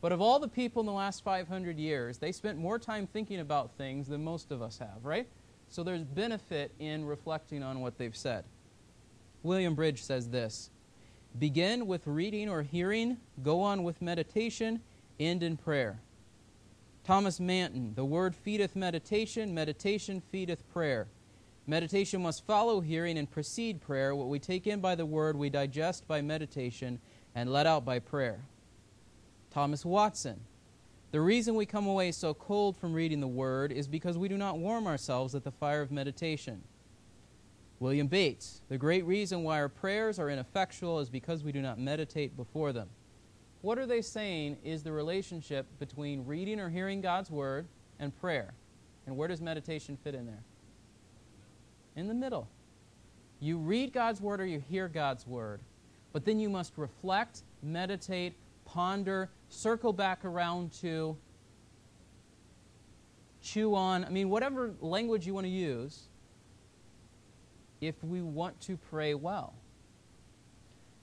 But 0.00 0.12
of 0.12 0.20
all 0.20 0.40
the 0.40 0.48
people 0.48 0.80
in 0.80 0.86
the 0.86 0.92
last 0.92 1.22
500 1.22 1.78
years, 1.78 2.18
they 2.18 2.32
spent 2.32 2.58
more 2.58 2.78
time 2.78 3.06
thinking 3.06 3.40
about 3.40 3.70
things 3.72 4.08
than 4.08 4.24
most 4.24 4.50
of 4.50 4.62
us 4.62 4.78
have, 4.78 5.04
right? 5.04 5.28
So 5.68 5.84
there's 5.84 6.02
benefit 6.02 6.72
in 6.80 7.04
reflecting 7.04 7.62
on 7.62 7.80
what 7.80 7.98
they've 7.98 8.16
said. 8.16 8.44
William 9.42 9.74
Bridge 9.74 10.02
says 10.02 10.28
this 10.28 10.70
Begin 11.38 11.86
with 11.86 12.06
reading 12.06 12.48
or 12.48 12.62
hearing, 12.62 13.18
go 13.42 13.60
on 13.62 13.82
with 13.82 14.02
meditation, 14.02 14.80
end 15.18 15.42
in 15.42 15.56
prayer. 15.56 16.00
Thomas 17.04 17.40
Manton, 17.40 17.94
the 17.94 18.04
word 18.04 18.34
feedeth 18.34 18.76
meditation, 18.76 19.54
meditation 19.54 20.20
feedeth 20.30 20.68
prayer. 20.72 21.08
Meditation 21.66 22.22
must 22.22 22.46
follow 22.46 22.80
hearing 22.80 23.16
and 23.16 23.30
precede 23.30 23.80
prayer. 23.80 24.14
What 24.14 24.28
we 24.28 24.38
take 24.38 24.66
in 24.66 24.80
by 24.80 24.94
the 24.94 25.06
word, 25.06 25.36
we 25.36 25.50
digest 25.50 26.06
by 26.08 26.20
meditation 26.20 27.00
and 27.34 27.52
let 27.52 27.66
out 27.66 27.84
by 27.84 28.00
prayer. 28.00 28.40
Thomas 29.50 29.84
Watson. 29.84 30.40
The 31.12 31.20
reason 31.20 31.54
we 31.54 31.66
come 31.66 31.86
away 31.86 32.12
so 32.12 32.34
cold 32.34 32.76
from 32.76 32.92
reading 32.92 33.20
the 33.20 33.28
word 33.28 33.72
is 33.72 33.88
because 33.88 34.16
we 34.16 34.28
do 34.28 34.36
not 34.36 34.58
warm 34.58 34.86
ourselves 34.86 35.34
at 35.34 35.42
the 35.42 35.50
fire 35.50 35.80
of 35.80 35.90
meditation. 35.90 36.62
William 37.80 38.06
Bates. 38.06 38.62
The 38.68 38.78
great 38.78 39.04
reason 39.04 39.42
why 39.42 39.58
our 39.58 39.68
prayers 39.68 40.18
are 40.18 40.30
ineffectual 40.30 41.00
is 41.00 41.10
because 41.10 41.42
we 41.42 41.50
do 41.50 41.60
not 41.60 41.78
meditate 41.78 42.36
before 42.36 42.72
them. 42.72 42.88
What 43.62 43.78
are 43.78 43.86
they 43.86 44.02
saying 44.02 44.58
is 44.62 44.82
the 44.84 44.92
relationship 44.92 45.66
between 45.78 46.24
reading 46.24 46.60
or 46.60 46.68
hearing 46.68 47.00
God's 47.00 47.30
word 47.30 47.66
and 47.98 48.16
prayer? 48.20 48.54
And 49.06 49.16
where 49.16 49.26
does 49.26 49.40
meditation 49.40 49.98
fit 50.02 50.14
in 50.14 50.26
there? 50.26 50.44
in 51.96 52.08
the 52.08 52.14
middle. 52.14 52.48
You 53.40 53.58
read 53.58 53.92
God's 53.92 54.20
word 54.20 54.40
or 54.40 54.46
you 54.46 54.62
hear 54.68 54.88
God's 54.88 55.26
word, 55.26 55.60
but 56.12 56.24
then 56.24 56.38
you 56.38 56.48
must 56.48 56.76
reflect, 56.76 57.42
meditate, 57.62 58.34
ponder, 58.64 59.30
circle 59.48 59.92
back 59.92 60.24
around 60.24 60.72
to, 60.80 61.16
chew 63.42 63.74
on, 63.74 64.04
I 64.04 64.10
mean, 64.10 64.28
whatever 64.28 64.74
language 64.80 65.26
you 65.26 65.34
want 65.34 65.46
to 65.46 65.50
use, 65.50 66.08
if 67.80 68.02
we 68.04 68.22
want 68.22 68.60
to 68.62 68.76
pray 68.76 69.14
well. 69.14 69.54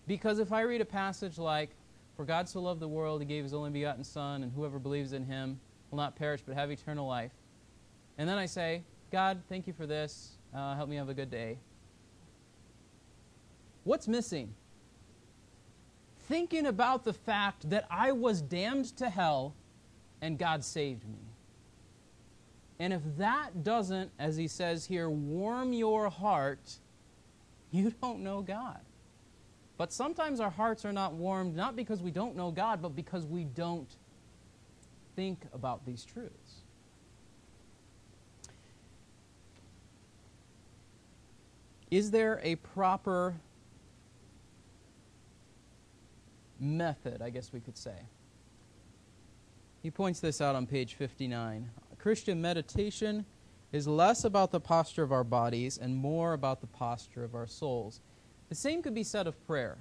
Because 0.07 0.39
if 0.39 0.53
I 0.53 0.61
read 0.61 0.81
a 0.81 0.85
passage 0.85 1.37
like, 1.37 1.71
For 2.15 2.25
God 2.25 2.49
so 2.49 2.61
loved 2.61 2.79
the 2.79 2.87
world, 2.87 3.21
he 3.21 3.27
gave 3.27 3.43
his 3.43 3.53
only 3.53 3.69
begotten 3.69 4.03
Son, 4.03 4.41
and 4.41 4.51
whoever 4.51 4.79
believes 4.79 5.13
in 5.13 5.23
him 5.25 5.59
will 5.91 5.97
not 5.97 6.15
perish 6.15 6.41
but 6.45 6.55
have 6.55 6.71
eternal 6.71 7.07
life. 7.07 7.31
And 8.17 8.27
then 8.27 8.37
I 8.37 8.45
say, 8.47 8.83
God, 9.11 9.41
thank 9.49 9.67
you 9.67 9.73
for 9.73 9.85
this. 9.85 10.37
Uh, 10.53 10.75
help 10.75 10.89
me 10.89 10.95
have 10.95 11.09
a 11.09 11.13
good 11.13 11.29
day. 11.29 11.59
What's 13.83 14.07
missing? 14.07 14.53
Thinking 16.27 16.65
about 16.65 17.03
the 17.03 17.13
fact 17.13 17.69
that 17.69 17.85
I 17.89 18.11
was 18.11 18.41
damned 18.41 18.97
to 18.97 19.09
hell 19.09 19.55
and 20.21 20.37
God 20.37 20.63
saved 20.63 21.07
me. 21.07 21.26
And 22.79 22.93
if 22.93 23.01
that 23.17 23.63
doesn't, 23.63 24.11
as 24.19 24.37
he 24.37 24.47
says 24.47 24.85
here, 24.85 25.09
warm 25.09 25.73
your 25.73 26.09
heart, 26.09 26.77
you 27.71 27.91
don't 28.01 28.19
know 28.19 28.41
God. 28.41 28.79
But 29.77 29.93
sometimes 29.93 30.39
our 30.39 30.49
hearts 30.49 30.85
are 30.85 30.93
not 30.93 31.13
warmed 31.13 31.55
not 31.55 31.75
because 31.75 32.01
we 32.01 32.11
don't 32.11 32.35
know 32.35 32.51
God, 32.51 32.81
but 32.81 32.95
because 32.95 33.25
we 33.25 33.43
don't 33.43 33.89
think 35.15 35.39
about 35.53 35.85
these 35.85 36.03
truths. 36.03 36.61
Is 41.89 42.11
there 42.11 42.39
a 42.43 42.55
proper 42.55 43.35
method, 46.59 47.21
I 47.21 47.29
guess 47.29 47.53
we 47.53 47.59
could 47.59 47.77
say? 47.77 47.95
He 49.81 49.91
points 49.91 50.19
this 50.19 50.41
out 50.41 50.55
on 50.55 50.67
page 50.67 50.95
59. 50.95 51.69
Christian 52.08 52.41
meditation 52.41 53.26
is 53.74 53.86
less 53.86 54.24
about 54.24 54.50
the 54.52 54.62
posture 54.62 55.04
of 55.04 55.12
our 55.12 55.26
bodies 55.26 55.78
and 55.78 55.93
more 55.93 56.32
about 56.32 56.62
the 56.62 56.67
posture 56.67 57.26
of 57.26 57.36
our 57.36 57.48
souls. 57.48 58.00
The 58.48 58.56
same 58.56 58.82
could 58.82 58.93
be 58.93 59.04
said 59.04 59.28
of 59.28 59.46
prayer. 59.46 59.78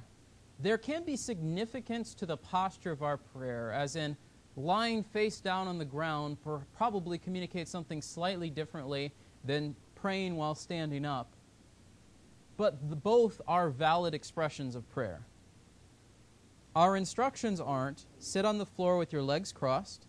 There 0.59 0.77
can 0.77 1.05
be 1.05 1.15
significance 1.15 2.15
to 2.15 2.27
the 2.27 2.37
posture 2.37 2.91
of 2.91 3.01
our 3.01 3.17
prayer, 3.17 3.71
as 3.71 3.95
in 3.95 4.17
lying 4.57 5.05
face 5.05 5.39
down 5.39 5.69
on 5.69 5.79
the 5.79 5.85
ground 5.85 6.39
probably 6.77 7.17
communicates 7.17 7.71
something 7.71 8.03
slightly 8.03 8.51
differently 8.51 9.13
than 9.45 9.77
praying 9.95 10.35
while 10.35 10.57
standing 10.57 11.05
up 11.05 11.29
but 12.57 12.91
the, 12.91 12.97
both 12.97 13.41
are 13.47 13.71
valid 13.71 14.15
expressions 14.15 14.75
of 14.75 14.91
prayer. 14.91 15.21
Our 16.75 16.97
instructions 16.97 17.61
aren't 17.61 18.05
sit 18.19 18.45
on 18.45 18.59
the 18.59 18.67
floor 18.67 18.99
with 18.99 19.13
your 19.13 19.23
legs 19.23 19.53
crossed, 19.53 20.09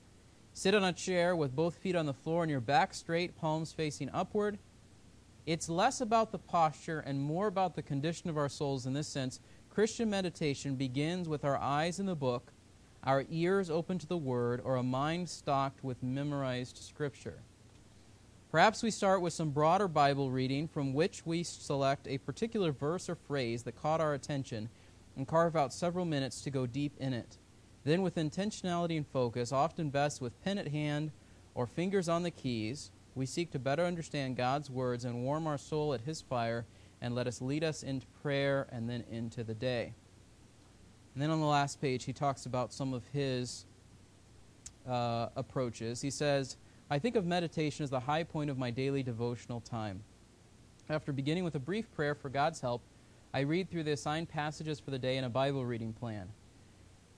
sit 0.58 0.74
on 0.74 0.84
a 0.84 0.92
chair 0.92 1.36
with 1.36 1.56
both 1.56 1.76
feet 1.76 1.96
on 1.96 2.08
the 2.08 2.14
floor 2.14 2.42
and 2.42 2.50
your 2.50 2.60
back 2.60 2.92
straight, 2.92 3.38
palms 3.38 3.72
facing 3.72 4.10
upward. 4.12 4.58
It's 5.46 5.70
less 5.70 6.02
about 6.02 6.32
the 6.32 6.40
posture 6.40 7.00
and 7.00 7.22
more 7.22 7.46
about 7.46 7.76
the 7.76 7.84
condition 7.84 8.28
of 8.28 8.40
our 8.40 8.50
souls 8.50 8.88
in 8.88 8.94
this 8.94 9.08
sense. 9.08 9.40
Christian 9.70 10.10
meditation 10.10 10.76
begins 10.76 11.30
with 11.30 11.46
our 11.46 11.58
eyes 11.58 12.00
in 12.00 12.08
the 12.08 12.16
book, 12.16 12.52
our 13.04 13.24
ears 13.30 13.70
open 13.70 14.00
to 14.00 14.08
the 14.08 14.18
Word, 14.18 14.60
or 14.64 14.78
a 14.78 14.84
mind 14.84 15.30
stocked 15.30 15.84
with 15.84 16.02
memorized 16.02 16.80
Scripture. 16.80 17.44
Perhaps 18.50 18.82
we 18.82 18.90
start 18.90 19.22
with 19.22 19.34
some 19.34 19.52
broader 19.52 19.88
Bible 19.88 20.32
reading 20.32 20.68
from 20.68 20.96
which 20.96 21.24
we 21.24 21.44
select 21.44 22.08
a 22.08 22.18
particular 22.18 22.72
verse 22.72 23.08
or 23.08 23.16
phrase 23.16 23.62
that 23.62 23.80
caught 23.80 24.02
our 24.02 24.16
attention 24.16 24.70
and 25.16 25.28
carve 25.28 25.56
out 25.56 25.72
several 25.72 26.04
minutes 26.04 26.42
to 26.42 26.50
go 26.50 26.66
deep 26.66 26.94
in 26.98 27.14
it. 27.14 27.38
Then, 27.88 28.02
with 28.02 28.16
intentionality 28.16 28.98
and 28.98 29.08
focus, 29.08 29.54
often 29.54 29.90
best 29.90 30.20
with 30.20 30.44
pen 30.44 30.58
at 30.58 30.68
hand 30.68 31.12
or 31.56 31.66
fingers 31.66 32.10
on 32.10 32.24
the 32.24 32.32
keys, 32.32 32.92
we 33.16 33.26
seek 33.26 33.50
to 33.52 33.60
better 33.60 33.86
understand 33.86 34.36
God's 34.36 34.70
words 34.70 35.06
and 35.06 35.24
warm 35.24 35.48
our 35.48 35.58
soul 35.58 35.94
at 35.94 36.02
His 36.02 36.20
fire 36.20 36.66
and 37.00 37.16
let 37.16 37.28
us 37.28 37.42
lead 37.42 37.64
us 37.64 37.84
into 37.84 38.06
prayer 38.22 38.68
and 38.74 38.90
then 38.90 39.06
into 39.10 39.42
the 39.42 39.54
day. 39.54 39.94
And 41.14 41.24
then 41.24 41.30
on 41.30 41.40
the 41.40 41.46
last 41.46 41.80
page, 41.80 42.04
he 42.04 42.12
talks 42.12 42.46
about 42.46 42.74
some 42.74 42.94
of 42.94 43.08
his 43.14 43.66
uh, 44.86 45.30
approaches. 45.38 46.02
He 46.02 46.10
says, 46.10 46.58
I 46.90 47.00
think 47.00 47.16
of 47.16 47.26
meditation 47.26 47.86
as 47.86 47.90
the 47.90 48.02
high 48.02 48.24
point 48.24 48.50
of 48.50 48.58
my 48.58 48.70
daily 48.70 49.02
devotional 49.02 49.62
time. 49.62 50.04
After 50.90 51.14
beginning 51.14 51.46
with 51.46 51.56
a 51.56 51.60
brief 51.60 51.90
prayer 51.94 52.16
for 52.16 52.28
God's 52.28 52.60
help, 52.60 52.82
I 53.34 53.40
read 53.40 53.72
through 53.72 53.84
the 53.84 53.94
assigned 53.94 54.28
passages 54.28 54.78
for 54.78 54.92
the 54.92 55.00
day 55.00 55.16
in 55.16 55.24
a 55.24 55.30
Bible 55.30 55.66
reading 55.66 55.94
plan. 55.94 56.28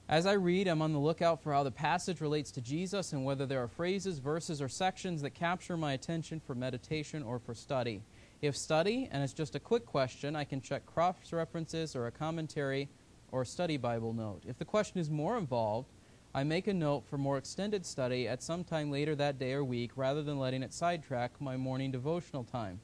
As 0.09 0.25
I 0.25 0.33
read, 0.33 0.67
I'm 0.67 0.81
on 0.81 0.91
the 0.91 0.97
lookout 0.97 1.43
for 1.43 1.53
how 1.53 1.61
the 1.61 1.69
passage 1.69 2.19
relates 2.19 2.49
to 2.53 2.61
Jesus 2.61 3.13
and 3.13 3.23
whether 3.23 3.45
there 3.45 3.61
are 3.61 3.67
phrases, 3.67 4.17
verses, 4.17 4.59
or 4.59 4.67
sections 4.67 5.21
that 5.21 5.35
capture 5.35 5.77
my 5.77 5.93
attention 5.93 6.39
for 6.39 6.55
meditation 6.55 7.21
or 7.21 7.37
for 7.37 7.53
study. 7.53 8.01
If 8.41 8.57
study, 8.57 9.07
and 9.11 9.21
it's 9.21 9.33
just 9.33 9.53
a 9.53 9.59
quick 9.59 9.85
question, 9.85 10.35
I 10.35 10.45
can 10.45 10.61
check 10.61 10.87
cross 10.87 11.31
references 11.31 11.95
or 11.95 12.07
a 12.07 12.11
commentary 12.11 12.89
or 13.31 13.45
study 13.45 13.77
Bible 13.77 14.13
note. 14.13 14.45
If 14.47 14.57
the 14.57 14.65
question 14.65 14.99
is 14.99 15.11
more 15.11 15.37
involved, 15.37 15.89
I 16.33 16.43
make 16.43 16.65
a 16.65 16.73
note 16.73 17.05
for 17.05 17.19
more 17.19 17.37
extended 17.37 17.85
study 17.85 18.27
at 18.27 18.41
some 18.41 18.63
time 18.63 18.89
later 18.89 19.13
that 19.13 19.37
day 19.37 19.53
or 19.53 19.63
week 19.63 19.91
rather 19.95 20.23
than 20.23 20.39
letting 20.39 20.63
it 20.63 20.73
sidetrack 20.73 21.39
my 21.39 21.55
morning 21.55 21.91
devotional 21.91 22.43
time. 22.43 22.79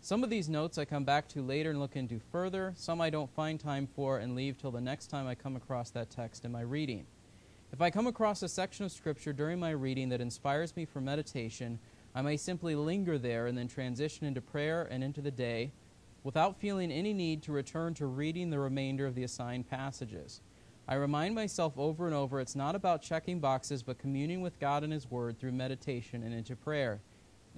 Some 0.00 0.22
of 0.24 0.30
these 0.30 0.48
notes 0.48 0.78
I 0.78 0.84
come 0.84 1.04
back 1.04 1.28
to 1.28 1.42
later 1.42 1.70
and 1.70 1.80
look 1.80 1.96
into 1.96 2.20
further. 2.30 2.72
Some 2.76 3.00
I 3.00 3.10
don't 3.10 3.34
find 3.34 3.58
time 3.58 3.86
for 3.86 4.18
and 4.18 4.34
leave 4.34 4.56
till 4.56 4.70
the 4.70 4.80
next 4.80 5.08
time 5.08 5.26
I 5.26 5.34
come 5.34 5.56
across 5.56 5.90
that 5.90 6.08
text 6.08 6.44
in 6.44 6.52
my 6.52 6.60
reading. 6.60 7.06
If 7.72 7.82
I 7.82 7.90
come 7.90 8.06
across 8.06 8.42
a 8.42 8.48
section 8.48 8.86
of 8.86 8.92
Scripture 8.92 9.32
during 9.32 9.60
my 9.60 9.70
reading 9.70 10.08
that 10.08 10.20
inspires 10.20 10.74
me 10.76 10.84
for 10.86 11.00
meditation, 11.00 11.78
I 12.14 12.22
may 12.22 12.36
simply 12.36 12.74
linger 12.74 13.18
there 13.18 13.46
and 13.46 13.58
then 13.58 13.68
transition 13.68 14.26
into 14.26 14.40
prayer 14.40 14.88
and 14.90 15.04
into 15.04 15.20
the 15.20 15.30
day 15.30 15.72
without 16.22 16.60
feeling 16.60 16.90
any 16.90 17.12
need 17.12 17.42
to 17.42 17.52
return 17.52 17.92
to 17.94 18.06
reading 18.06 18.50
the 18.50 18.58
remainder 18.58 19.04
of 19.04 19.14
the 19.14 19.24
assigned 19.24 19.68
passages. 19.68 20.40
I 20.86 20.94
remind 20.94 21.34
myself 21.34 21.74
over 21.76 22.06
and 22.06 22.14
over 22.14 22.40
it's 22.40 22.56
not 22.56 22.74
about 22.74 23.02
checking 23.02 23.40
boxes, 23.40 23.82
but 23.82 23.98
communing 23.98 24.40
with 24.40 24.58
God 24.58 24.84
and 24.84 24.92
His 24.92 25.10
Word 25.10 25.38
through 25.38 25.52
meditation 25.52 26.22
and 26.22 26.32
into 26.32 26.56
prayer. 26.56 27.00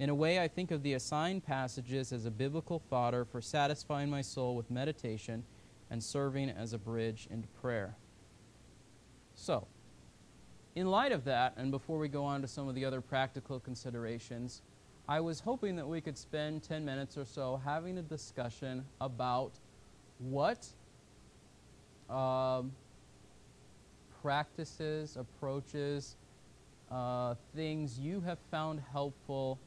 In 0.01 0.09
a 0.09 0.15
way, 0.15 0.39
I 0.39 0.47
think 0.47 0.71
of 0.71 0.81
the 0.81 0.93
assigned 0.93 1.45
passages 1.45 2.11
as 2.11 2.25
a 2.25 2.31
biblical 2.31 2.79
fodder 2.79 3.23
for 3.23 3.39
satisfying 3.39 4.09
my 4.09 4.23
soul 4.23 4.55
with 4.55 4.71
meditation 4.71 5.43
and 5.91 6.03
serving 6.03 6.49
as 6.49 6.73
a 6.73 6.79
bridge 6.79 7.27
into 7.29 7.47
prayer. 7.61 7.95
So, 9.35 9.67
in 10.73 10.87
light 10.87 11.11
of 11.11 11.23
that, 11.25 11.53
and 11.55 11.69
before 11.69 11.99
we 11.99 12.07
go 12.07 12.25
on 12.25 12.41
to 12.41 12.47
some 12.47 12.67
of 12.67 12.73
the 12.73 12.83
other 12.83 12.99
practical 12.99 13.59
considerations, 13.59 14.63
I 15.07 15.19
was 15.19 15.39
hoping 15.39 15.75
that 15.75 15.87
we 15.87 16.01
could 16.01 16.17
spend 16.17 16.63
10 16.63 16.83
minutes 16.83 17.15
or 17.15 17.23
so 17.23 17.61
having 17.63 17.99
a 17.99 18.01
discussion 18.01 18.83
about 19.01 19.51
what 20.17 20.65
um, 22.09 22.71
practices, 24.23 25.15
approaches, 25.15 26.15
uh, 26.89 27.35
things 27.55 27.99
you 27.99 28.19
have 28.21 28.39
found 28.49 28.81
helpful 28.91 29.59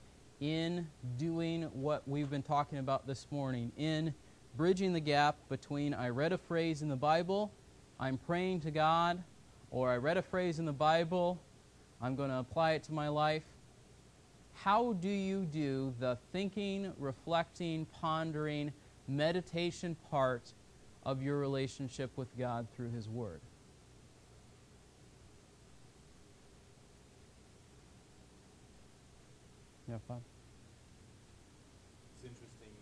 in 0.45 0.87
doing 1.17 1.63
what 1.73 2.07
we've 2.07 2.29
been 2.29 2.43
talking 2.43 2.77
about 2.79 3.07
this 3.07 3.27
morning, 3.31 3.73
in 3.79 4.13
bridging 4.59 4.93
the 4.93 5.01
gap 5.01 5.37
between 5.49 5.95
I 5.95 6.11
read 6.11 6.35
a 6.35 6.39
phrase 6.39 6.83
in 6.83 6.89
the 6.91 6.97
Bible, 6.97 7.51
I'm 7.99 8.19
praying 8.19 8.61
to 8.61 8.71
God, 8.71 9.23
or 9.71 9.91
I 9.91 9.97
read 9.97 10.19
a 10.19 10.23
phrase 10.23 10.59
in 10.59 10.67
the 10.67 10.73
Bible, 10.73 11.41
I'm 12.03 12.15
going 12.15 12.29
to 12.29 12.37
apply 12.37 12.73
it 12.73 12.83
to 12.85 12.93
my 12.93 13.09
life. 13.09 13.45
How 14.53 14.93
do 14.93 15.09
you 15.09 15.47
do 15.47 15.95
the 15.99 16.19
thinking, 16.31 16.93
reflecting, 16.99 17.87
pondering, 17.87 18.71
meditation 19.09 19.97
part 20.11 20.53
of 21.05 21.23
your 21.23 21.39
relationship 21.39 22.11
with 22.17 22.29
God 22.37 22.67
through 22.77 22.91
His 22.91 23.09
Word? 23.09 23.41
You 29.89 29.93
have 29.93 30.03
fun? 30.03 30.21
It's 32.17 32.25
interesting. 32.25 32.73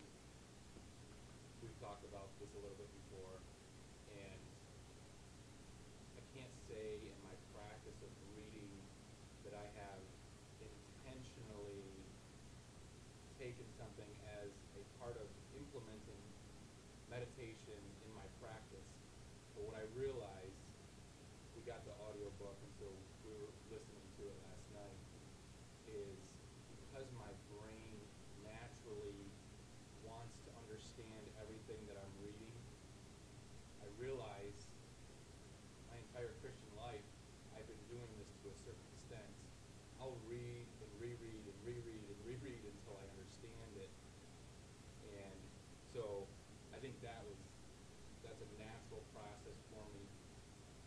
We've 1.58 1.74
talked 1.82 2.06
about 2.06 2.30
this 2.38 2.46
a 2.54 2.62
little 2.62 2.78
bit 2.78 2.86
before, 2.94 3.42
and 4.14 4.38
I 6.14 6.22
can't 6.30 6.54
say 6.70 7.02
in 7.02 7.16
my 7.26 7.34
practice 7.50 7.98
of 8.06 8.12
reading 8.38 8.70
that 9.42 9.58
I 9.58 9.66
have 9.82 9.98
intentionally 10.62 12.06
taken 13.42 13.66
something 13.74 14.06
as 14.38 14.54
a 14.78 14.82
part 15.02 15.18
of 15.18 15.26
implementing 15.58 16.22
meditation 17.10 17.82
in 18.06 18.10
my 18.14 18.22
practice. 18.38 18.86
But 19.58 19.66
what 19.66 19.74
I 19.74 19.82
realized, 19.98 20.62
we 21.58 21.66
got 21.66 21.82
the 21.82 21.90
audiobook, 22.06 22.54
and 22.62 22.70
so 22.78 22.86
we 23.26 23.34
were 23.34 23.50
listening 23.66 24.06
to 24.22 24.30
it 24.30 24.38
last 24.46 24.66
night, 24.78 25.00
is 25.90 26.22
because 26.86 27.10
my 27.18 27.34
brain 27.50 27.98
naturally 28.46 29.26
wants 30.06 30.38
to 30.46 30.54
understand 30.62 31.26
everything 31.42 31.82
that 31.90 31.98
I'm 31.98 32.14
reading, 32.22 32.54
I 33.82 33.90
realize 33.98 34.70
my 35.90 35.98
entire 35.98 36.30
Christian 36.38 36.70
life, 36.78 37.02
I've 37.58 37.66
been 37.66 37.86
doing 37.90 38.06
this 38.22 38.30
to 38.46 38.54
a 38.54 38.56
certain 38.62 38.86
extent. 38.94 39.34
I'll 39.98 40.18
read 40.30 40.66
and 40.78 40.90
reread 40.98 41.42
and 41.42 41.58
reread 41.62 42.06
and 42.06 42.18
reread 42.26 42.62
until 42.66 42.98
I 42.98 43.06
understand 43.14 43.70
it. 43.78 43.92
And 45.14 45.38
so 45.94 46.26
I 46.74 46.82
think 46.82 46.98
that 47.06 47.22
was 47.22 47.38
that's 48.26 48.42
a 48.42 48.50
natural 48.58 49.06
process 49.14 49.54
for 49.70 49.86
me. 49.94 50.02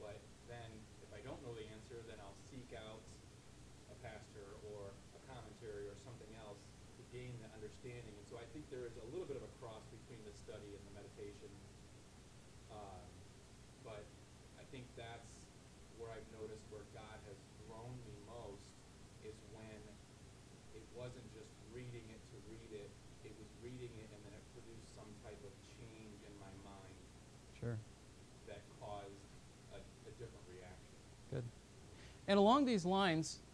But 0.04 0.20
then 0.52 0.68
if 1.00 1.10
I 1.16 1.24
don't 1.24 1.40
know 1.48 1.56
the 1.56 1.64
answer, 1.72 2.04
then 2.12 2.20
I'll 2.20 2.36
seek 2.52 2.76
out 2.76 3.00
a 3.88 3.96
pastor 4.04 4.60
or 4.68 4.92
a 5.16 5.22
commentary 5.32 5.88
or 5.88 5.96
something 6.04 6.32
else 6.36 6.60
to 7.00 7.02
gain 7.16 7.40
the 7.40 7.48
understanding. 7.86 8.18
And 8.18 8.26
so 8.26 8.42
I 8.42 8.48
think 8.50 8.66
there 8.74 8.86
is 8.90 8.98
a 8.98 9.06
little 9.14 9.30
bit 9.30 9.38
of 9.38 9.46
a 9.46 9.54
cross 9.62 9.86
between 9.94 10.18
the 10.26 10.34
study 10.34 10.74
and 10.74 10.82
the 10.90 10.94
meditation. 10.98 11.54
Um, 12.74 13.06
but 13.86 14.02
I 14.58 14.66
think 14.74 14.90
that's 14.98 15.46
where 16.02 16.10
I've 16.10 16.26
noticed 16.34 16.66
where 16.74 16.86
God 16.98 17.18
has 17.30 17.38
grown 17.70 17.94
me 18.10 18.18
most 18.26 18.66
is 19.22 19.38
when 19.54 19.80
it 20.74 20.86
wasn't 20.98 21.30
just 21.38 21.54
reading 21.70 22.04
it 22.10 22.22
to 22.34 22.38
read 22.50 22.72
it, 22.74 22.90
it 23.22 23.34
was 23.38 23.50
reading 23.62 23.94
it 24.02 24.10
and 24.10 24.22
then 24.26 24.34
it 24.34 24.46
produced 24.58 24.90
some 24.98 25.10
type 25.22 25.40
of 25.46 25.54
change 25.78 26.18
in 26.26 26.34
my 26.42 26.52
mind 26.66 26.98
Sure. 27.54 27.78
that 28.50 28.66
caused 28.82 29.22
a, 29.72 29.80
a 29.80 30.12
different 30.18 30.46
reaction. 30.50 30.98
Good. 31.30 31.46
And 32.26 32.42
along 32.42 32.66
these 32.66 32.84
lines, 32.84 33.46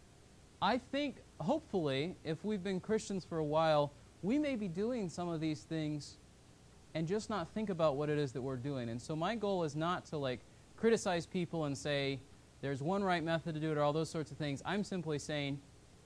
I 0.60 0.78
think, 0.78 1.20
hopefully, 1.40 2.16
if 2.24 2.44
we've 2.44 2.62
been 2.62 2.80
Christians 2.80 3.24
for 3.24 3.38
a 3.38 3.44
while, 3.44 3.92
we 4.22 4.38
may 4.38 4.56
be 4.56 4.68
doing 4.68 5.08
some 5.08 5.28
of 5.28 5.40
these 5.40 5.62
things 5.62 6.16
and 6.94 7.06
just 7.06 7.30
not 7.30 7.48
think 7.48 7.70
about 7.70 7.96
what 7.96 8.08
it 8.08 8.18
is 8.18 8.32
that 8.32 8.42
we're 8.42 8.56
doing. 8.56 8.88
And 8.88 9.00
so 9.00 9.16
my 9.16 9.34
goal 9.34 9.64
is 9.64 9.74
not 9.74 10.04
to 10.06 10.16
like 10.16 10.40
criticize 10.76 11.26
people 11.26 11.64
and 11.64 11.76
say 11.76 12.20
there's 12.60 12.82
one 12.82 13.02
right 13.02 13.22
method 13.22 13.54
to 13.54 13.60
do 13.60 13.72
it 13.72 13.78
or 13.78 13.82
all 13.82 13.92
those 13.92 14.10
sorts 14.10 14.30
of 14.30 14.36
things. 14.36 14.62
I'm 14.64 14.84
simply 14.84 15.18
saying 15.18 15.58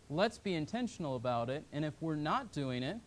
let's 0.09 0.38
be 0.38 0.55
intentional 0.55 1.16
about 1.16 1.50
it. 1.50 1.64
And 1.72 1.85
if 1.85 1.94
we're 2.00 2.16
not 2.16 2.52
doing 2.52 2.83
it, 2.83 2.98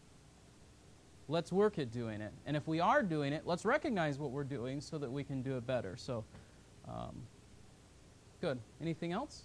let's 1.27 1.51
work 1.51 1.79
at 1.79 1.91
doing 1.91 2.21
it. 2.21 2.33
And 2.45 2.57
if 2.57 2.67
we 2.67 2.79
are 2.79 3.01
doing 3.01 3.33
it, 3.33 3.43
let's 3.45 3.65
recognize 3.65 4.19
what 4.19 4.31
we're 4.31 4.43
doing 4.43 4.81
so 4.81 4.97
that 4.97 5.11
we 5.11 5.23
can 5.23 5.41
do 5.41 5.57
it 5.57 5.65
better. 5.65 5.95
So, 5.95 6.25
um, 6.87 7.15
good. 8.41 8.59
Anything 8.81 9.13
else? 9.13 9.43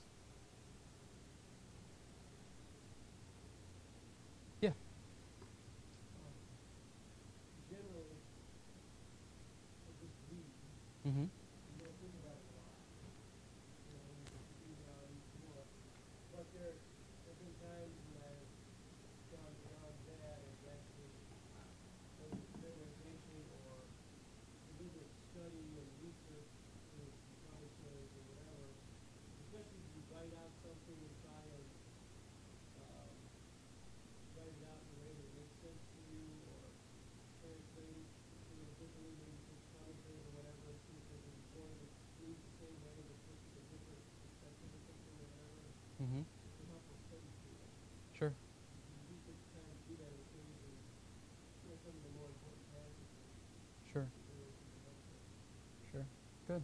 Good. 56.46 56.62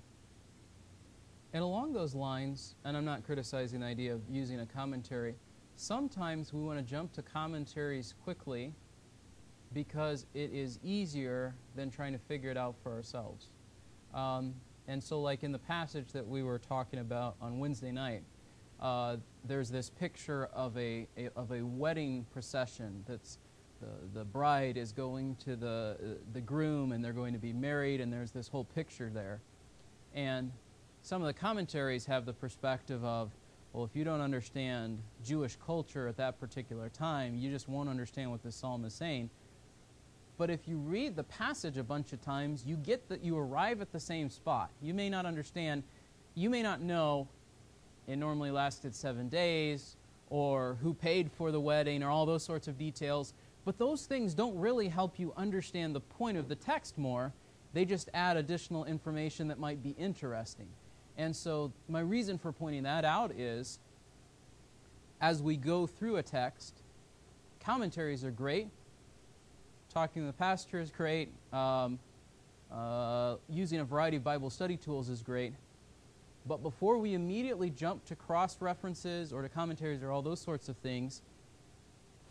And 1.52 1.62
along 1.62 1.92
those 1.92 2.14
lines, 2.14 2.74
and 2.84 2.96
I'm 2.96 3.04
not 3.04 3.24
criticizing 3.24 3.80
the 3.80 3.86
idea 3.86 4.14
of 4.14 4.20
using 4.30 4.60
a 4.60 4.66
commentary, 4.66 5.34
sometimes 5.76 6.52
we 6.52 6.62
want 6.62 6.78
to 6.78 6.84
jump 6.84 7.12
to 7.14 7.22
commentaries 7.22 8.14
quickly 8.22 8.74
because 9.72 10.26
it 10.34 10.52
is 10.52 10.78
easier 10.82 11.54
than 11.74 11.90
trying 11.90 12.12
to 12.12 12.18
figure 12.18 12.50
it 12.50 12.56
out 12.56 12.74
for 12.82 12.92
ourselves. 12.92 13.48
Um, 14.12 14.54
and 14.86 15.02
so, 15.02 15.20
like 15.20 15.42
in 15.42 15.52
the 15.52 15.58
passage 15.58 16.12
that 16.12 16.26
we 16.26 16.42
were 16.42 16.58
talking 16.58 16.98
about 16.98 17.36
on 17.40 17.58
Wednesday 17.58 17.92
night, 17.92 18.22
uh, 18.80 19.16
there's 19.44 19.70
this 19.70 19.90
picture 19.90 20.46
of 20.52 20.76
a, 20.76 21.06
a, 21.16 21.28
of 21.36 21.52
a 21.52 21.62
wedding 21.62 22.26
procession 22.32 23.04
that's 23.06 23.38
the, 23.80 24.18
the 24.18 24.24
bride 24.24 24.76
is 24.76 24.92
going 24.92 25.36
to 25.36 25.56
the, 25.56 25.96
uh, 26.00 26.06
the 26.32 26.40
groom 26.40 26.92
and 26.92 27.04
they're 27.04 27.12
going 27.12 27.32
to 27.32 27.38
be 27.38 27.52
married, 27.52 28.00
and 28.00 28.12
there's 28.12 28.30
this 28.30 28.48
whole 28.48 28.64
picture 28.64 29.10
there. 29.12 29.40
And 30.14 30.52
some 31.02 31.22
of 31.22 31.26
the 31.26 31.34
commentaries 31.34 32.06
have 32.06 32.26
the 32.26 32.32
perspective 32.32 33.04
of, 33.04 33.30
well, 33.72 33.84
if 33.84 33.94
you 33.94 34.04
don't 34.04 34.20
understand 34.20 34.98
Jewish 35.24 35.56
culture 35.64 36.08
at 36.08 36.16
that 36.16 36.40
particular 36.40 36.88
time, 36.88 37.36
you 37.36 37.50
just 37.50 37.68
won't 37.68 37.88
understand 37.88 38.30
what 38.30 38.42
the 38.42 38.50
psalm 38.50 38.84
is 38.84 38.94
saying. 38.94 39.30
But 40.36 40.50
if 40.50 40.66
you 40.66 40.78
read 40.78 41.16
the 41.16 41.24
passage 41.24 41.76
a 41.76 41.84
bunch 41.84 42.12
of 42.12 42.20
times, 42.22 42.64
you 42.66 42.76
get 42.76 43.08
that 43.08 43.22
you 43.22 43.36
arrive 43.38 43.80
at 43.80 43.92
the 43.92 44.00
same 44.00 44.30
spot. 44.30 44.70
You 44.80 44.94
may 44.94 45.08
not 45.08 45.26
understand, 45.26 45.84
you 46.34 46.50
may 46.50 46.62
not 46.62 46.80
know 46.80 47.28
it 48.08 48.16
normally 48.16 48.50
lasted 48.50 48.94
seven 48.94 49.28
days, 49.28 49.96
or 50.30 50.78
who 50.82 50.94
paid 50.94 51.30
for 51.30 51.52
the 51.52 51.60
wedding, 51.60 52.02
or 52.02 52.08
all 52.08 52.26
those 52.26 52.42
sorts 52.42 52.68
of 52.68 52.78
details. 52.78 53.34
But 53.64 53.78
those 53.78 54.06
things 54.06 54.32
don't 54.34 54.56
really 54.58 54.88
help 54.88 55.18
you 55.18 55.32
understand 55.36 55.94
the 55.94 56.00
point 56.00 56.38
of 56.38 56.48
the 56.48 56.54
text 56.54 56.96
more. 56.98 57.32
They 57.72 57.84
just 57.84 58.08
add 58.12 58.36
additional 58.36 58.84
information 58.84 59.48
that 59.48 59.58
might 59.58 59.82
be 59.82 59.94
interesting. 59.98 60.68
And 61.16 61.34
so, 61.34 61.72
my 61.88 62.00
reason 62.00 62.38
for 62.38 62.52
pointing 62.52 62.84
that 62.84 63.04
out 63.04 63.32
is 63.32 63.78
as 65.20 65.42
we 65.42 65.56
go 65.56 65.86
through 65.86 66.16
a 66.16 66.22
text, 66.22 66.74
commentaries 67.62 68.24
are 68.24 68.30
great, 68.30 68.68
talking 69.92 70.22
to 70.22 70.26
the 70.26 70.32
pastor 70.32 70.80
is 70.80 70.90
great. 70.90 71.28
Um, 71.52 71.98
uh, 72.72 73.36
using 73.48 73.80
a 73.80 73.84
variety 73.84 74.16
of 74.16 74.24
Bible 74.24 74.48
study 74.48 74.76
tools 74.76 75.08
is 75.08 75.22
great. 75.22 75.52
But 76.46 76.62
before 76.62 76.98
we 76.98 77.14
immediately 77.14 77.68
jump 77.68 78.04
to 78.06 78.16
cross 78.16 78.56
references 78.60 79.32
or 79.32 79.42
to 79.42 79.48
commentaries 79.48 80.02
or 80.02 80.10
all 80.10 80.22
those 80.22 80.40
sorts 80.40 80.68
of 80.68 80.76
things, 80.78 81.20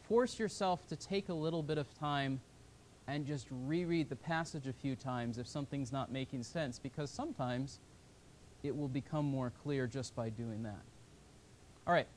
force 0.07 0.39
yourself 0.39 0.87
to 0.87 0.95
take 0.95 1.29
a 1.29 1.33
little 1.33 1.61
bit 1.61 1.77
of 1.77 1.93
time 1.99 2.41
and 3.09 3.25
just 3.25 3.47
reread 3.51 4.09
the 4.09 4.15
passage 4.15 4.67
a 4.67 4.73
few 4.73 4.95
times 4.95 5.37
if 5.37 5.47
something's 5.47 5.91
not 5.91 6.11
making 6.11 6.43
sense, 6.43 6.79
because 6.79 7.09
sometimes 7.09 7.79
it 8.63 8.75
will 8.75 8.87
become 8.87 9.25
more 9.25 9.51
clear 9.63 9.87
just 9.87 10.15
by 10.15 10.29
doing 10.29 10.63
that. 10.63 10.81
All 11.87 11.93
right. 11.93 12.07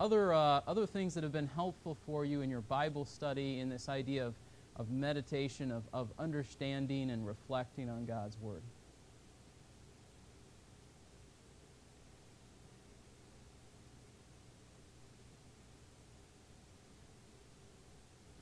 Other, 0.00 0.32
uh, 0.32 0.60
other 0.66 0.86
things 0.86 1.14
that 1.14 1.22
have 1.22 1.32
been 1.32 1.46
helpful 1.46 1.96
for 2.04 2.24
you 2.24 2.40
in 2.40 2.50
your 2.50 2.62
Bible 2.62 3.04
study 3.04 3.60
in 3.60 3.68
this 3.68 3.88
idea 3.88 4.26
of 4.26 4.34
of 4.76 4.90
meditation, 4.90 5.70
of, 5.70 5.84
of 5.92 6.08
understanding 6.18 7.10
and 7.10 7.24
reflecting 7.24 7.88
on 7.88 8.06
God's 8.06 8.36
Word. 8.40 8.62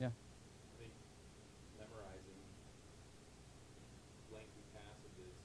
Yeah. 0.01 0.07
I 0.07 0.11
think 0.81 0.89
memorizing 1.77 2.41
lengthy 4.33 4.65
passages 4.73 5.37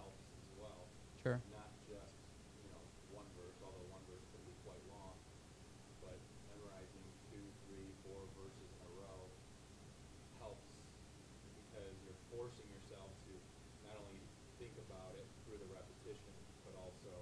helps 0.00 0.24
as 0.32 0.48
well. 0.56 0.88
Sure. 1.20 1.44
Not 1.52 1.68
just, 1.92 2.16
you 2.64 2.72
know, 2.72 2.80
one 3.12 3.28
verse, 3.36 3.52
although 3.60 3.84
one 3.92 4.00
verse 4.08 4.24
can 4.32 4.40
be 4.48 4.56
quite 4.64 4.80
long, 4.88 5.12
but 6.00 6.16
memorizing 6.56 7.04
two, 7.28 7.44
three, 7.68 7.92
four 8.08 8.24
verses 8.40 8.64
in 8.64 8.80
a 8.80 8.92
row 8.96 9.28
helps 10.42 10.66
because 11.70 11.94
you're 12.02 12.18
forcing 12.34 12.66
yourself 12.74 13.06
to 13.30 13.32
not 13.86 13.94
only 14.02 14.18
think 14.58 14.74
about 14.90 15.14
it 15.14 15.22
through 15.46 15.62
the 15.62 15.70
repetition, 15.70 16.34
but 16.66 16.74
also, 16.74 17.12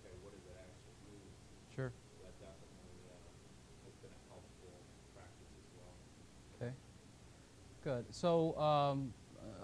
okay, 0.00 0.16
what 0.24 0.32
does 0.32 0.46
it 0.48 0.56
actually 0.56 0.96
mean? 1.12 1.28
Sure. 1.68 1.92
So 1.92 2.24
that 2.24 2.32
definitely 2.40 2.96
uh, 3.12 3.20
has 3.84 3.94
been 4.00 4.14
a 4.16 4.22
helpful 4.32 4.72
practice 5.12 5.52
as 5.52 5.68
well. 5.76 5.92
Okay. 6.56 6.72
Good. 7.90 8.04
So, 8.14 8.56
um, 8.56 9.12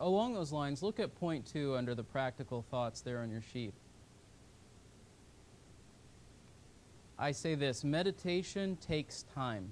along 0.01 0.35
those 0.35 0.51
lines, 0.51 0.83
look 0.83 0.99
at 0.99 1.15
point 1.15 1.47
two 1.47 1.77
under 1.77 1.95
the 1.95 2.03
practical 2.03 2.67
thoughts 2.73 3.01
there 3.01 3.21
on 3.21 3.31
your 3.31 3.41
sheet. 3.41 3.73
I 7.17 7.31
say 7.31 7.55
this 7.55 7.85
meditation 7.85 8.79
takes 8.79 9.25
time. 9.33 9.71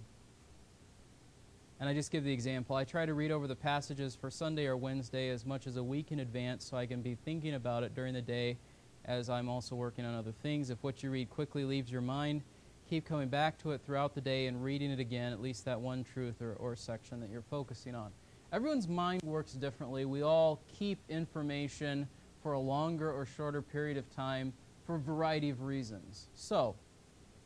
And 1.80 1.88
I 1.88 1.94
just 1.94 2.12
give 2.12 2.22
the 2.22 2.32
example. 2.32 2.76
I 2.76 2.84
try 2.84 3.04
to 3.04 3.12
read 3.12 3.32
over 3.32 3.48
the 3.48 3.56
passages 3.56 4.14
for 4.14 4.30
Sunday 4.30 4.66
or 4.66 4.76
Wednesday 4.76 5.30
as 5.30 5.44
much 5.44 5.66
as 5.66 5.76
a 5.76 5.82
week 5.82 6.12
in 6.12 6.20
advance 6.20 6.64
so 6.64 6.76
I 6.76 6.86
can 6.86 7.02
be 7.02 7.16
thinking 7.24 7.54
about 7.54 7.82
it 7.82 7.92
during 7.92 8.14
the 8.14 8.22
day 8.22 8.56
as 9.04 9.28
I'm 9.28 9.48
also 9.48 9.74
working 9.74 10.04
on 10.04 10.14
other 10.14 10.32
things. 10.44 10.70
If 10.70 10.80
what 10.84 11.02
you 11.02 11.10
read 11.10 11.28
quickly 11.28 11.64
leaves 11.64 11.90
your 11.90 12.02
mind, 12.02 12.42
keep 12.88 13.04
coming 13.04 13.28
back 13.28 13.58
to 13.62 13.72
it 13.72 13.80
throughout 13.84 14.14
the 14.14 14.20
day 14.20 14.46
and 14.46 14.62
reading 14.62 14.92
it 14.92 15.00
again, 15.00 15.32
at 15.32 15.40
least 15.40 15.64
that 15.64 15.80
one 15.80 16.04
truth 16.04 16.40
or, 16.40 16.52
or 16.52 16.76
section 16.76 17.18
that 17.18 17.30
you're 17.30 17.42
focusing 17.42 17.96
on. 17.96 18.12
Everyone's 18.54 18.86
mind 18.86 19.20
works 19.24 19.54
differently. 19.54 20.04
We 20.04 20.22
all 20.22 20.60
keep 20.68 21.00
information 21.08 22.06
for 22.40 22.52
a 22.52 22.60
longer 22.60 23.10
or 23.10 23.26
shorter 23.26 23.60
period 23.60 23.96
of 23.96 24.08
time 24.14 24.52
for 24.86 24.94
a 24.94 24.98
variety 25.00 25.50
of 25.50 25.62
reasons. 25.62 26.28
So, 26.34 26.76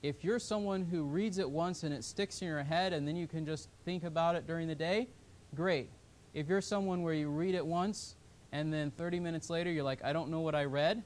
if 0.02 0.22
you're 0.22 0.38
someone 0.38 0.84
who 0.84 1.04
reads 1.04 1.38
it 1.38 1.48
once 1.48 1.82
and 1.82 1.94
it 1.94 2.04
sticks 2.04 2.42
in 2.42 2.48
your 2.48 2.62
head 2.62 2.92
and 2.92 3.08
then 3.08 3.16
you 3.16 3.26
can 3.26 3.46
just 3.46 3.70
think 3.86 4.04
about 4.04 4.36
it 4.36 4.46
during 4.46 4.68
the 4.68 4.74
day, 4.74 5.08
great. 5.54 5.88
If 6.34 6.46
you're 6.46 6.60
someone 6.60 7.02
where 7.02 7.14
you 7.14 7.30
read 7.30 7.54
it 7.54 7.64
once 7.64 8.16
and 8.52 8.70
then 8.70 8.90
30 8.90 9.18
minutes 9.18 9.48
later 9.48 9.72
you're 9.72 9.84
like, 9.84 10.04
I 10.04 10.12
don't 10.12 10.28
know 10.28 10.40
what 10.40 10.54
I 10.54 10.66
read, 10.66 11.02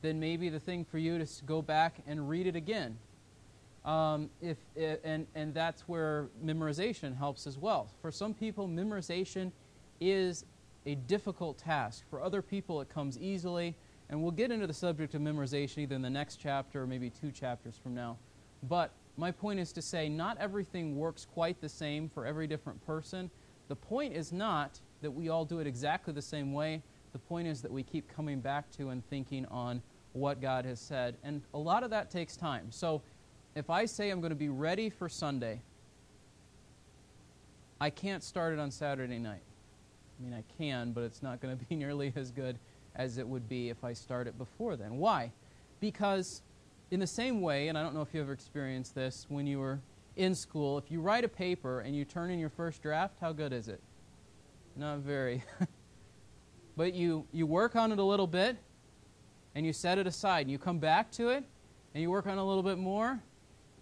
then 0.00 0.18
maybe 0.18 0.48
the 0.48 0.58
thing 0.58 0.86
for 0.86 0.96
you 0.96 1.16
is 1.16 1.36
to 1.36 1.44
go 1.44 1.60
back 1.60 1.96
and 2.06 2.30
read 2.30 2.46
it 2.46 2.56
again. 2.56 2.96
Um, 3.84 4.30
if, 4.40 4.56
and, 5.04 5.26
and 5.34 5.52
that's 5.52 5.82
where 5.82 6.28
memorization 6.44 7.16
helps 7.16 7.46
as 7.46 7.58
well. 7.58 7.90
For 8.00 8.10
some 8.10 8.32
people, 8.32 8.66
memorization 8.66 9.52
is 10.00 10.44
a 10.86 10.94
difficult 10.94 11.58
task. 11.58 12.04
For 12.08 12.22
other 12.22 12.42
people, 12.42 12.80
it 12.80 12.88
comes 12.88 13.18
easily. 13.18 13.74
And 14.10 14.22
we'll 14.22 14.32
get 14.32 14.50
into 14.50 14.66
the 14.66 14.74
subject 14.74 15.14
of 15.14 15.22
memorization 15.22 15.78
either 15.78 15.94
in 15.94 16.02
the 16.02 16.10
next 16.10 16.36
chapter 16.36 16.82
or 16.82 16.86
maybe 16.86 17.10
two 17.10 17.30
chapters 17.30 17.74
from 17.82 17.94
now. 17.94 18.16
But 18.62 18.92
my 19.16 19.30
point 19.30 19.60
is 19.60 19.72
to 19.72 19.82
say 19.82 20.08
not 20.08 20.38
everything 20.38 20.96
works 20.96 21.26
quite 21.32 21.60
the 21.60 21.68
same 21.68 22.08
for 22.08 22.26
every 22.26 22.46
different 22.46 22.84
person. 22.86 23.30
The 23.68 23.76
point 23.76 24.14
is 24.14 24.32
not 24.32 24.80
that 25.02 25.10
we 25.10 25.28
all 25.28 25.44
do 25.44 25.58
it 25.58 25.66
exactly 25.66 26.12
the 26.12 26.22
same 26.22 26.52
way. 26.52 26.82
The 27.12 27.18
point 27.18 27.48
is 27.48 27.62
that 27.62 27.70
we 27.70 27.82
keep 27.82 28.14
coming 28.14 28.40
back 28.40 28.70
to 28.72 28.90
and 28.90 29.06
thinking 29.08 29.46
on 29.46 29.82
what 30.12 30.40
God 30.40 30.64
has 30.64 30.80
said. 30.80 31.16
And 31.22 31.42
a 31.54 31.58
lot 31.58 31.82
of 31.82 31.90
that 31.90 32.10
takes 32.10 32.36
time. 32.36 32.66
So 32.70 33.02
if 33.54 33.70
I 33.70 33.84
say 33.84 34.10
I'm 34.10 34.20
going 34.20 34.30
to 34.30 34.36
be 34.36 34.48
ready 34.48 34.90
for 34.90 35.08
Sunday, 35.08 35.60
I 37.80 37.90
can't 37.90 38.22
start 38.22 38.52
it 38.52 38.58
on 38.58 38.70
Saturday 38.70 39.18
night. 39.18 39.42
I 40.18 40.22
mean, 40.22 40.34
I 40.34 40.44
can, 40.58 40.92
but 40.92 41.02
it's 41.02 41.22
not 41.22 41.40
going 41.40 41.56
to 41.58 41.64
be 41.64 41.76
nearly 41.76 42.12
as 42.16 42.30
good 42.30 42.58
as 42.96 43.18
it 43.18 43.26
would 43.26 43.48
be 43.48 43.70
if 43.70 43.84
I 43.84 43.92
start 43.92 44.26
it 44.26 44.38
before 44.38 44.76
then. 44.76 44.98
Why? 44.98 45.32
Because, 45.80 46.42
in 46.90 47.00
the 47.00 47.06
same 47.06 47.40
way, 47.40 47.68
and 47.68 47.76
I 47.76 47.82
don't 47.82 47.94
know 47.94 48.02
if 48.02 48.14
you 48.14 48.20
ever 48.20 48.32
experienced 48.32 48.94
this 48.94 49.26
when 49.28 49.46
you 49.46 49.58
were 49.58 49.80
in 50.16 50.34
school, 50.34 50.78
if 50.78 50.90
you 50.90 51.00
write 51.00 51.24
a 51.24 51.28
paper 51.28 51.80
and 51.80 51.94
you 51.94 52.04
turn 52.04 52.30
in 52.30 52.38
your 52.38 52.50
first 52.50 52.82
draft, 52.82 53.16
how 53.20 53.32
good 53.32 53.52
is 53.52 53.68
it? 53.68 53.80
Not 54.76 54.98
very. 54.98 55.42
but 56.76 56.94
you, 56.94 57.26
you 57.32 57.46
work 57.46 57.76
on 57.76 57.92
it 57.92 57.98
a 57.98 58.02
little 58.02 58.26
bit 58.26 58.56
and 59.54 59.66
you 59.66 59.72
set 59.72 59.98
it 59.98 60.06
aside 60.06 60.42
and 60.42 60.50
you 60.50 60.58
come 60.58 60.78
back 60.78 61.10
to 61.12 61.28
it 61.30 61.44
and 61.94 62.02
you 62.02 62.10
work 62.10 62.26
on 62.26 62.38
it 62.38 62.40
a 62.40 62.44
little 62.44 62.62
bit 62.62 62.78
more. 62.78 63.20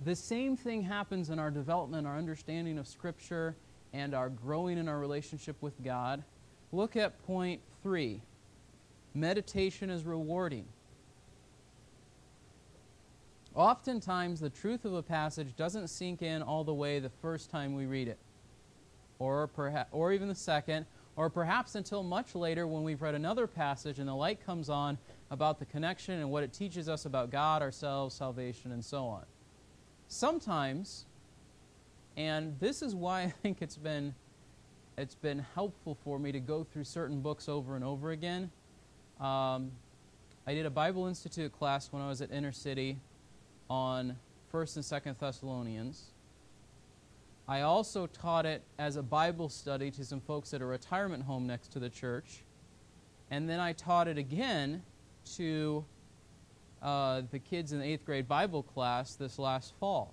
The 0.05 0.17
same 0.17 0.57
thing 0.57 0.83
happens 0.83 1.31
in 1.31 1.39
our 1.39 1.51
development, 1.51 2.07
our 2.07 2.19
understanding 2.19 2.77
of 2.77 2.89
Scripture, 2.89 3.55
and 3.93 4.15
our 4.15 4.29
growing 4.29 4.79
in 4.79 4.89
our 4.89 4.99
relationship 4.99 5.57
with 5.61 5.75
God. 5.85 6.25
Look 6.73 6.97
at 6.97 7.25
point 7.27 7.61
three 7.83 8.23
meditation 9.15 9.91
is 9.91 10.05
rewarding. 10.05 10.65
Oftentimes, 13.55 14.41
the 14.41 14.49
truth 14.49 14.87
of 14.87 14.95
a 14.95 15.03
passage 15.03 15.55
doesn't 15.57 15.89
sink 15.89 16.23
in 16.23 16.43
all 16.43 16.65
the 16.65 16.73
way 16.73 16.99
the 16.99 17.11
first 17.11 17.51
time 17.51 17.75
we 17.75 17.85
read 17.85 18.09
it, 18.09 18.19
or, 19.19 19.51
perha- 19.55 19.87
or 19.93 20.13
even 20.13 20.27
the 20.27 20.35
second, 20.35 20.87
or 21.17 21.29
perhaps 21.29 21.75
until 21.75 22.03
much 22.03 22.35
later 22.35 22.67
when 22.67 22.83
we've 22.83 23.03
read 23.03 23.15
another 23.15 23.47
passage 23.47 23.99
and 23.99 24.09
the 24.09 24.15
light 24.15 24.45
comes 24.45 24.71
on 24.71 24.97
about 25.31 25.59
the 25.59 25.67
connection 25.67 26.19
and 26.19 26.31
what 26.31 26.43
it 26.43 26.55
teaches 26.55 26.89
us 26.89 27.05
about 27.05 27.31
God, 27.31 27.61
ourselves, 27.61 28.15
salvation, 28.15 28.73
and 28.73 28.83
so 28.83 29.05
on. 29.05 29.25
Sometimes, 30.13 31.07
and 32.19 32.61
this 32.61 32.83
is 32.83 32.95
why 32.95 33.23
I 33.23 33.29
think 33.31 33.63
it's 33.63 33.79
been, 33.79 34.15
it's 34.99 35.15
been 35.15 35.39
helpful 35.55 35.97
for 36.05 36.19
me 36.19 36.31
to 36.33 36.39
go 36.39 36.65
through 36.65 36.85
certain 36.85 37.23
books 37.23 37.49
over 37.49 37.77
and 37.77 37.83
over 37.83 38.11
again. 38.11 38.51
Um, 39.19 39.73
I 40.47 40.53
did 40.53 40.67
a 40.67 40.71
Bible 40.71 41.07
Institute 41.07 41.51
class 41.51 41.91
when 41.91 42.03
I 42.03 42.09
was 42.09 42.21
at 42.21 42.31
Inner 42.31 42.53
City 42.53 42.99
on 43.71 44.15
1st 44.53 44.77
and 44.77 44.85
2nd 44.85 45.19
Thessalonians. 45.19 46.11
I 47.49 47.63
also 47.63 48.07
taught 48.07 48.45
it 48.45 48.63
as 48.79 48.97
a 48.97 49.03
Bible 49.03 49.49
study 49.49 49.91
to 49.93 50.05
some 50.05 50.21
folks 50.21 50.53
at 50.53 50.61
a 50.61 50.67
retirement 50.67 51.23
home 51.23 51.47
next 51.47 51.69
to 51.73 51.79
the 51.79 51.89
church. 51.89 52.45
And 53.31 53.49
then 53.49 53.61
I 53.61 53.73
taught 53.73 54.09
it 54.09 54.19
again 54.19 54.83
to 55.37 55.87
uh, 56.83 57.23
the 57.31 57.39
kids 57.39 57.73
in 57.73 57.79
the 57.79 57.85
eighth 57.85 58.05
grade 58.05 58.29
Bible 58.29 58.63
class 58.63 59.15
this 59.15 59.39
last 59.39 59.73
fall. 59.79 60.13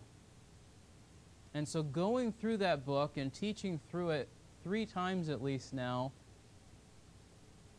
And 1.54 1.68
so 1.68 1.82
going 1.82 2.32
through 2.32 2.58
that 2.58 2.86
book 2.86 3.18
and 3.18 3.34
teaching 3.34 3.80
through 3.90 4.12
it 4.12 4.30
three 4.64 4.86
times 4.86 5.30
at 5.30 5.42
least 5.42 5.74
now, 5.74 6.12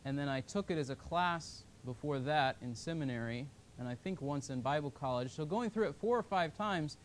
and 0.03 0.17
then 0.17 0.27
I 0.27 0.41
took 0.41 0.71
it 0.71 0.77
as 0.77 0.89
a 0.89 0.95
class 0.95 1.63
before 1.85 2.19
that 2.19 2.57
in 2.61 2.75
seminary, 2.75 3.47
and 3.79 3.87
I 3.87 3.95
think 3.95 4.21
once 4.21 4.49
in 4.49 4.61
Bible 4.61 4.91
college. 4.91 5.31
So 5.31 5.45
going 5.45 5.69
through 5.69 5.87
it 5.87 5.95
four 6.01 6.17
or 6.17 6.23
five 6.23 6.55
times, 6.55 6.97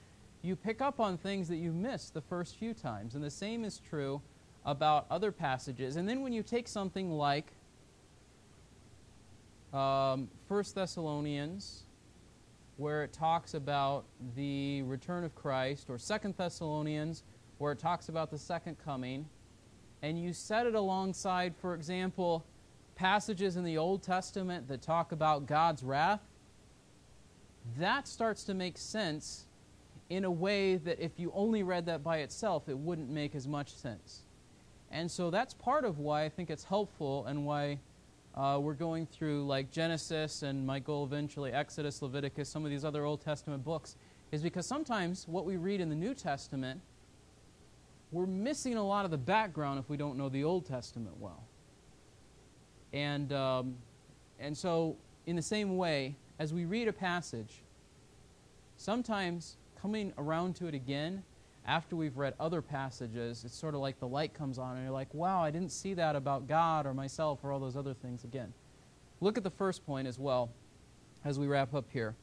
you 0.43 0.57
pick 0.57 0.80
up 0.80 1.01
on 1.01 1.18
things 1.18 1.49
that 1.49 1.57
you 1.57 1.72
missed 1.72 2.14
the 2.14 2.20
first 2.20 2.57
few 2.57 2.74
times. 2.74 3.14
And 3.14 3.22
the 3.22 3.30
same 3.30 3.64
is 3.64 3.80
true 3.89 4.20
about 4.64 5.07
other 5.11 5.30
passages. 5.30 5.97
And 5.97 6.09
then 6.09 6.22
when 6.22 6.32
you 6.32 6.43
take 6.43 6.68
something 6.68 7.11
like 7.12 7.53
um, 9.72 10.28
1 10.48 10.64
Thessalonians, 10.74 11.84
where 12.76 13.02
it 13.02 13.12
talks 13.12 13.54
about 13.54 14.04
the 14.34 14.82
return 14.82 15.24
of 15.24 15.34
Christ, 15.34 15.88
or 15.88 15.98
2 15.98 16.34
Thessalonians, 16.36 17.22
where 17.58 17.72
it 17.72 17.78
talks 17.78 18.08
about 18.08 18.30
the 18.30 18.38
second 18.38 18.76
coming, 18.84 19.26
and 20.02 20.20
you 20.20 20.32
set 20.32 20.66
it 20.66 20.74
alongside, 20.74 21.54
for 21.56 21.74
example, 21.74 22.44
passages 22.94 23.56
in 23.56 23.64
the 23.64 23.78
Old 23.78 24.02
Testament 24.02 24.68
that 24.68 24.82
talk 24.82 25.12
about 25.12 25.46
God's 25.46 25.82
wrath, 25.82 26.20
that 27.78 28.06
starts 28.06 28.44
to 28.44 28.54
make 28.54 28.78
sense 28.78 29.46
in 30.08 30.24
a 30.24 30.30
way 30.30 30.76
that 30.76 31.00
if 31.00 31.18
you 31.18 31.32
only 31.34 31.62
read 31.62 31.86
that 31.86 32.04
by 32.04 32.18
itself, 32.18 32.68
it 32.68 32.78
wouldn't 32.78 33.10
make 33.10 33.34
as 33.34 33.48
much 33.48 33.74
sense. 33.74 34.22
And 34.90 35.10
so 35.10 35.30
that's 35.30 35.52
part 35.52 35.84
of 35.84 35.98
why 35.98 36.24
I 36.24 36.28
think 36.28 36.48
it's 36.48 36.64
helpful 36.64 37.26
and 37.26 37.44
why 37.44 37.80
uh, 38.37 38.59
we're 38.61 38.74
going 38.74 39.07
through 39.07 39.47
like 39.47 39.70
Genesis 39.70 40.43
and 40.43 40.66
my 40.66 40.78
goal 40.78 41.05
eventually 41.05 41.53
Exodus, 41.53 42.03
Leviticus, 42.03 42.49
some 42.49 42.64
of 42.64 42.70
these 42.70 42.84
other 42.84 43.05
Old 43.05 43.22
Testament 43.22 43.64
books, 43.64 43.97
is 44.30 44.43
because 44.43 44.66
sometimes 44.66 45.26
what 45.26 45.47
we 45.47 45.57
read 45.57 45.80
in 45.80 45.89
the 45.89 45.95
New 45.95 46.14
Testament, 46.14 46.80
we're 48.12 48.26
missing 48.26 48.74
a 48.74 48.87
lot 48.87 49.05
of 49.05 49.11
the 49.11 49.18
background 49.18 49.78
if 49.78 49.89
we 49.89 49.97
don't 49.97 50.18
know 50.18 50.28
the 50.28 50.45
Old 50.45 50.66
Testament 50.66 51.16
well. 51.18 51.45
And, 52.93 53.32
um, 53.32 53.76
and 54.39 54.57
so, 54.57 54.97
in 55.26 55.34
the 55.34 55.43
same 55.43 55.76
way, 55.76 56.16
as 56.39 56.53
we 56.53 56.66
read 56.66 56.89
a 56.89 56.93
passage, 56.93 57.62
sometimes 58.76 59.57
coming 59.80 60.12
around 60.18 60.57
to 60.57 60.66
it 60.66 60.74
again 60.74 61.22
after 61.66 61.96
we've 61.96 62.16
read 62.16 62.34
other 62.38 62.62
passages, 62.62 63.44
it's 63.44 63.56
sort 63.56 63.74
of 63.74 63.80
like 63.80 63.98
the 63.98 64.06
light 64.06 64.32
comes 64.32 64.58
on 64.58 64.76
and 64.76 64.84
you're 64.84 64.92
like, 64.92 65.12
wow, 65.12 65.42
I 65.42 65.50
didn't 65.50 65.72
see 65.72 65.94
that 65.94 66.14
about 66.14 66.46
God 66.46 66.86
or 66.86 66.94
myself 66.94 67.40
or 67.42 67.50
all 67.50 67.58
those 67.58 67.76
other 67.76 67.92
things 67.92 68.22
again. 68.22 68.52
Look 69.20 69.36
at 69.36 69.44
the 69.44 69.50
first 69.50 69.84
point 69.84 70.06
as 70.06 70.18
well 70.18 70.50
as 71.24 71.38
we 71.38 71.48
wrap 71.48 71.74
up 71.74 71.86
here. 71.92 72.14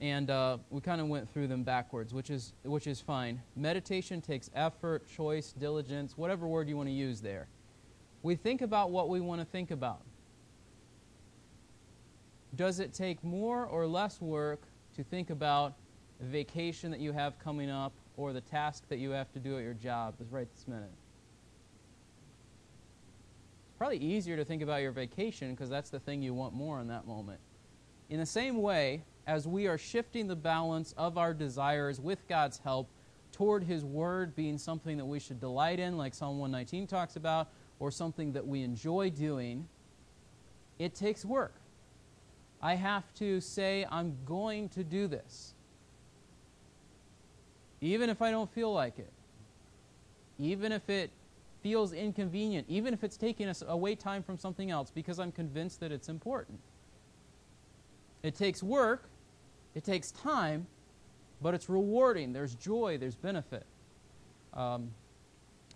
And 0.00 0.30
uh, 0.30 0.58
we 0.70 0.80
kind 0.80 1.00
of 1.00 1.06
went 1.08 1.32
through 1.32 1.46
them 1.46 1.62
backwards, 1.62 2.12
which 2.12 2.30
is, 2.30 2.54
which 2.64 2.86
is 2.86 3.00
fine. 3.00 3.40
Meditation 3.54 4.20
takes 4.20 4.50
effort, 4.54 5.06
choice, 5.08 5.52
diligence, 5.52 6.16
whatever 6.16 6.48
word 6.48 6.68
you 6.68 6.76
want 6.76 6.88
to 6.88 6.94
use 6.94 7.20
there. 7.20 7.46
We 8.22 8.34
think 8.34 8.62
about 8.62 8.90
what 8.90 9.08
we 9.08 9.20
want 9.20 9.40
to 9.40 9.44
think 9.44 9.70
about. 9.70 10.00
Does 12.56 12.80
it 12.80 12.92
take 12.92 13.22
more 13.22 13.66
or 13.66 13.86
less 13.86 14.20
work 14.20 14.62
to 14.96 15.04
think 15.04 15.30
about 15.30 15.74
vacation 16.20 16.90
that 16.90 17.00
you 17.00 17.12
have 17.12 17.38
coming 17.38 17.70
up 17.70 17.92
or 18.16 18.32
the 18.32 18.40
task 18.40 18.84
that 18.88 18.98
you 18.98 19.10
have 19.10 19.32
to 19.32 19.38
do 19.38 19.56
at 19.56 19.62
your 19.62 19.74
job 19.74 20.14
is 20.20 20.30
right 20.30 20.48
this 20.50 20.66
minute? 20.66 20.90
It's 23.68 23.78
probably 23.78 23.98
easier 23.98 24.36
to 24.36 24.44
think 24.44 24.62
about 24.62 24.82
your 24.82 24.92
vacation 24.92 25.52
because 25.52 25.70
that's 25.70 25.90
the 25.90 26.00
thing 26.00 26.22
you 26.22 26.34
want 26.34 26.54
more 26.54 26.80
in 26.80 26.88
that 26.88 27.06
moment. 27.06 27.40
In 28.08 28.18
the 28.18 28.26
same 28.26 28.60
way, 28.60 29.04
as 29.26 29.46
we 29.46 29.66
are 29.68 29.78
shifting 29.78 30.26
the 30.26 30.36
balance 30.36 30.92
of 30.98 31.16
our 31.16 31.32
desires 31.32 32.00
with 32.00 32.26
God's 32.28 32.58
help 32.58 32.88
toward 33.32 33.62
His 33.62 33.84
Word 33.84 34.34
being 34.34 34.58
something 34.58 34.96
that 34.96 35.04
we 35.04 35.20
should 35.20 35.40
delight 35.40 35.78
in, 35.78 35.96
like 35.96 36.14
Psalm 36.14 36.38
119 36.38 36.86
talks 36.86 37.16
about, 37.16 37.48
or 37.78 37.90
something 37.90 38.32
that 38.32 38.46
we 38.46 38.62
enjoy 38.62 39.10
doing, 39.10 39.66
it 40.78 40.94
takes 40.94 41.24
work. 41.24 41.54
I 42.60 42.74
have 42.74 43.14
to 43.14 43.40
say, 43.40 43.86
I'm 43.90 44.16
going 44.26 44.68
to 44.70 44.84
do 44.84 45.06
this. 45.06 45.54
Even 47.80 48.10
if 48.10 48.20
I 48.20 48.30
don't 48.30 48.50
feel 48.52 48.72
like 48.72 48.98
it. 48.98 49.12
Even 50.38 50.72
if 50.72 50.88
it 50.88 51.10
feels 51.62 51.92
inconvenient. 51.92 52.66
Even 52.68 52.94
if 52.94 53.04
it's 53.04 53.16
taking 53.16 53.48
us 53.48 53.62
away 53.66 53.94
time 53.94 54.22
from 54.22 54.38
something 54.38 54.70
else 54.70 54.90
because 54.90 55.18
I'm 55.18 55.32
convinced 55.32 55.80
that 55.80 55.92
it's 55.92 56.08
important. 56.08 56.58
It 58.22 58.34
takes 58.34 58.62
work, 58.62 59.08
it 59.74 59.84
takes 59.84 60.10
time, 60.10 60.66
but 61.40 61.54
it's 61.54 61.68
rewarding. 61.68 62.32
There's 62.32 62.54
joy, 62.54 62.98
there's 62.98 63.16
benefit. 63.16 63.64
Um, 64.52 64.90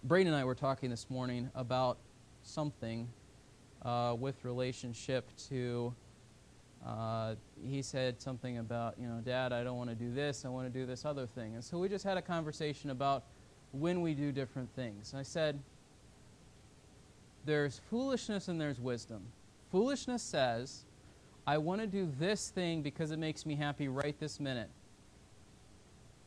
Braden 0.03 0.33
and 0.33 0.37
I 0.37 0.45
were 0.45 0.55
talking 0.55 0.91
this 0.91 1.09
morning 1.09 1.51
about 1.55 1.97
something 2.43 3.09
uh, 3.83 4.15
with 4.19 4.45
relationship 4.45 5.29
to. 5.49 5.95
Uh, 6.87 7.35
he 7.67 7.81
said 7.81 8.21
something 8.21 8.59
about, 8.59 8.95
you 9.01 9.07
know, 9.07 9.21
Dad, 9.25 9.53
I 9.53 9.65
don't 9.65 9.79
want 9.79 9.89
to 9.89 9.97
do 9.97 10.13
this, 10.13 10.45
I 10.45 10.49
want 10.49 10.71
to 10.71 10.79
do 10.79 10.85
this 10.85 11.05
other 11.05 11.27
thing. 11.27 11.55
And 11.55 11.65
so 11.65 11.79
we 11.79 11.89
just 11.89 12.05
had 12.05 12.19
a 12.19 12.23
conversation 12.23 12.91
about 12.91 13.25
when 13.73 14.03
we 14.03 14.13
do 14.15 14.33
different 14.33 14.69
things. 14.77 15.13
And 15.13 15.21
I 15.21 15.23
said, 15.23 15.59
there's 17.47 17.81
foolishness 17.91 18.49
and 18.49 18.61
there's 18.61 18.81
wisdom. 18.81 19.23
Foolishness 19.71 20.23
says, 20.23 20.85
I 21.47 21.59
want 21.59 21.81
to 21.81 21.87
do 21.87 22.11
this 22.19 22.51
thing 22.51 22.83
because 22.83 23.11
it 23.11 23.19
makes 23.19 23.45
me 23.45 23.55
happy 23.55 23.89
right 23.89 24.19
this 24.19 24.39
minute. 24.39 24.71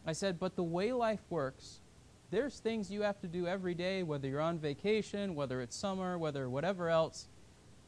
I 0.05 0.13
said, 0.13 0.39
but 0.39 0.55
the 0.55 0.63
way 0.63 0.91
life 0.91 1.21
works, 1.29 1.81
there's 2.29 2.59
things 2.59 2.91
you 2.91 3.01
have 3.01 3.19
to 3.21 3.27
do 3.27 3.47
every 3.47 3.73
day, 3.73 4.03
whether 4.03 4.27
you're 4.27 4.41
on 4.41 4.59
vacation, 4.59 5.35
whether 5.35 5.61
it's 5.61 5.75
summer, 5.75 6.17
whether 6.17 6.49
whatever 6.49 6.89
else. 6.89 7.27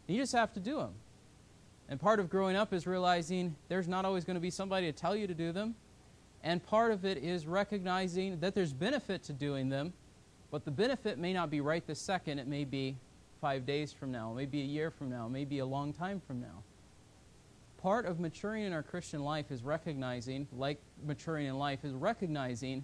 You 0.08 0.18
just 0.18 0.34
have 0.34 0.54
to 0.54 0.60
do 0.60 0.78
them. 0.78 0.94
And 1.90 2.00
part 2.00 2.20
of 2.20 2.30
growing 2.30 2.56
up 2.56 2.72
is 2.72 2.86
realizing 2.86 3.56
there's 3.68 3.88
not 3.88 4.06
always 4.06 4.24
going 4.24 4.36
to 4.36 4.42
be 4.42 4.52
somebody 4.52 4.86
to 4.86 4.92
tell 4.92 5.16
you 5.16 5.26
to 5.26 5.34
do 5.34 5.52
them. 5.52 5.76
And 6.44 6.64
part 6.64 6.92
of 6.92 7.04
it 7.04 7.18
is 7.18 7.48
recognizing 7.48 8.40
that 8.40 8.54
there's 8.54 8.72
benefit 8.72 9.24
to 9.24 9.34
doing 9.34 9.70
them, 9.70 9.94
but 10.52 10.64
the 10.64 10.72
benefit 10.72 11.18
may 11.18 11.34
not 11.34 11.50
be 11.50 11.62
right 11.62 11.86
this 11.86 12.00
second. 12.00 12.38
It 12.40 12.48
may 12.48 12.64
be 12.64 12.96
five 13.42 13.66
days 13.66 13.92
from 13.92 14.12
now, 14.12 14.34
maybe 14.34 14.62
a 14.62 14.66
year 14.66 14.92
from 14.92 15.10
now, 15.10 15.28
maybe 15.28 15.60
a 15.60 15.66
long 15.66 15.92
time 15.92 16.22
from 16.26 16.40
now. 16.40 16.64
Part 17.82 18.06
of 18.06 18.20
maturing 18.20 18.66
in 18.66 18.74
our 18.74 18.84
Christian 18.84 19.24
life 19.24 19.52
is 19.52 19.64
recognizing, 19.64 20.48
like 20.56 20.80
maturing 21.04 21.48
in 21.48 21.58
life, 21.58 21.84
is 21.84 21.94
recognizing 21.94 22.84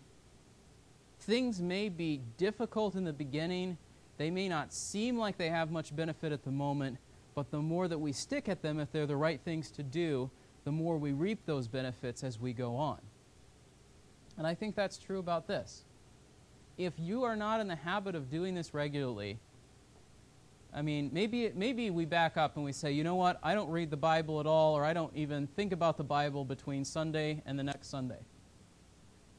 things 1.20 1.62
may 1.62 1.90
be 1.90 2.22
difficult 2.38 2.96
in 2.96 3.04
the 3.04 3.14
beginning. 3.14 3.78
They 4.18 4.32
may 4.32 4.50
not 4.50 4.74
seem 4.74 5.18
like 5.18 5.38
they 5.38 5.50
have 5.50 5.70
much 5.70 5.96
benefit 5.96 6.32
at 6.32 6.44
the 6.44 6.52
moment, 6.52 6.98
but 7.36 7.52
the 7.52 7.62
more 7.62 7.88
that 7.88 8.00
we 8.00 8.14
stick 8.14 8.48
at 8.48 8.62
them, 8.62 8.80
if 8.80 8.92
they're 8.92 9.06
the 9.06 9.18
right 9.18 9.40
things 9.42 9.70
to 9.72 9.84
do, 9.84 10.32
the 10.64 10.72
more 10.72 10.98
we 10.98 11.12
reap 11.12 11.46
those 11.46 11.68
benefits 11.68 12.24
as 12.24 12.40
we 12.40 12.54
go 12.54 12.76
on. 12.78 13.00
And 14.38 14.48
I 14.48 14.56
think 14.56 14.76
that's 14.76 14.98
true 14.98 15.20
about 15.20 15.48
this. 15.48 15.84
If 16.78 16.94
you 16.98 17.24
are 17.24 17.36
not 17.36 17.60
in 17.60 17.68
the 17.68 17.76
habit 17.76 18.16
of 18.16 18.30
doing 18.30 18.56
this 18.56 18.74
regularly, 18.74 19.38
I 20.74 20.82
mean, 20.82 21.10
maybe, 21.14 21.52
maybe 21.56 21.90
we 21.90 22.06
back 22.06 22.36
up 22.36 22.56
and 22.56 22.66
we 22.66 22.74
say, 22.74 22.92
you 22.92 23.04
know 23.04 23.16
what, 23.16 23.40
I 23.44 23.54
don't 23.54 23.70
read 23.70 23.90
the 23.90 23.98
Bible 23.98 24.40
at 24.40 24.46
all, 24.46 24.74
or 24.74 24.84
I 24.84 24.94
don't 24.94 25.16
even 25.16 25.48
think 25.48 25.72
about 25.72 25.98
the 25.98 26.04
Bible 26.04 26.44
between 26.44 26.84
Sunday 26.84 27.42
and 27.46 27.58
the 27.58 27.64
next 27.64 27.90
Sunday. 27.90 28.20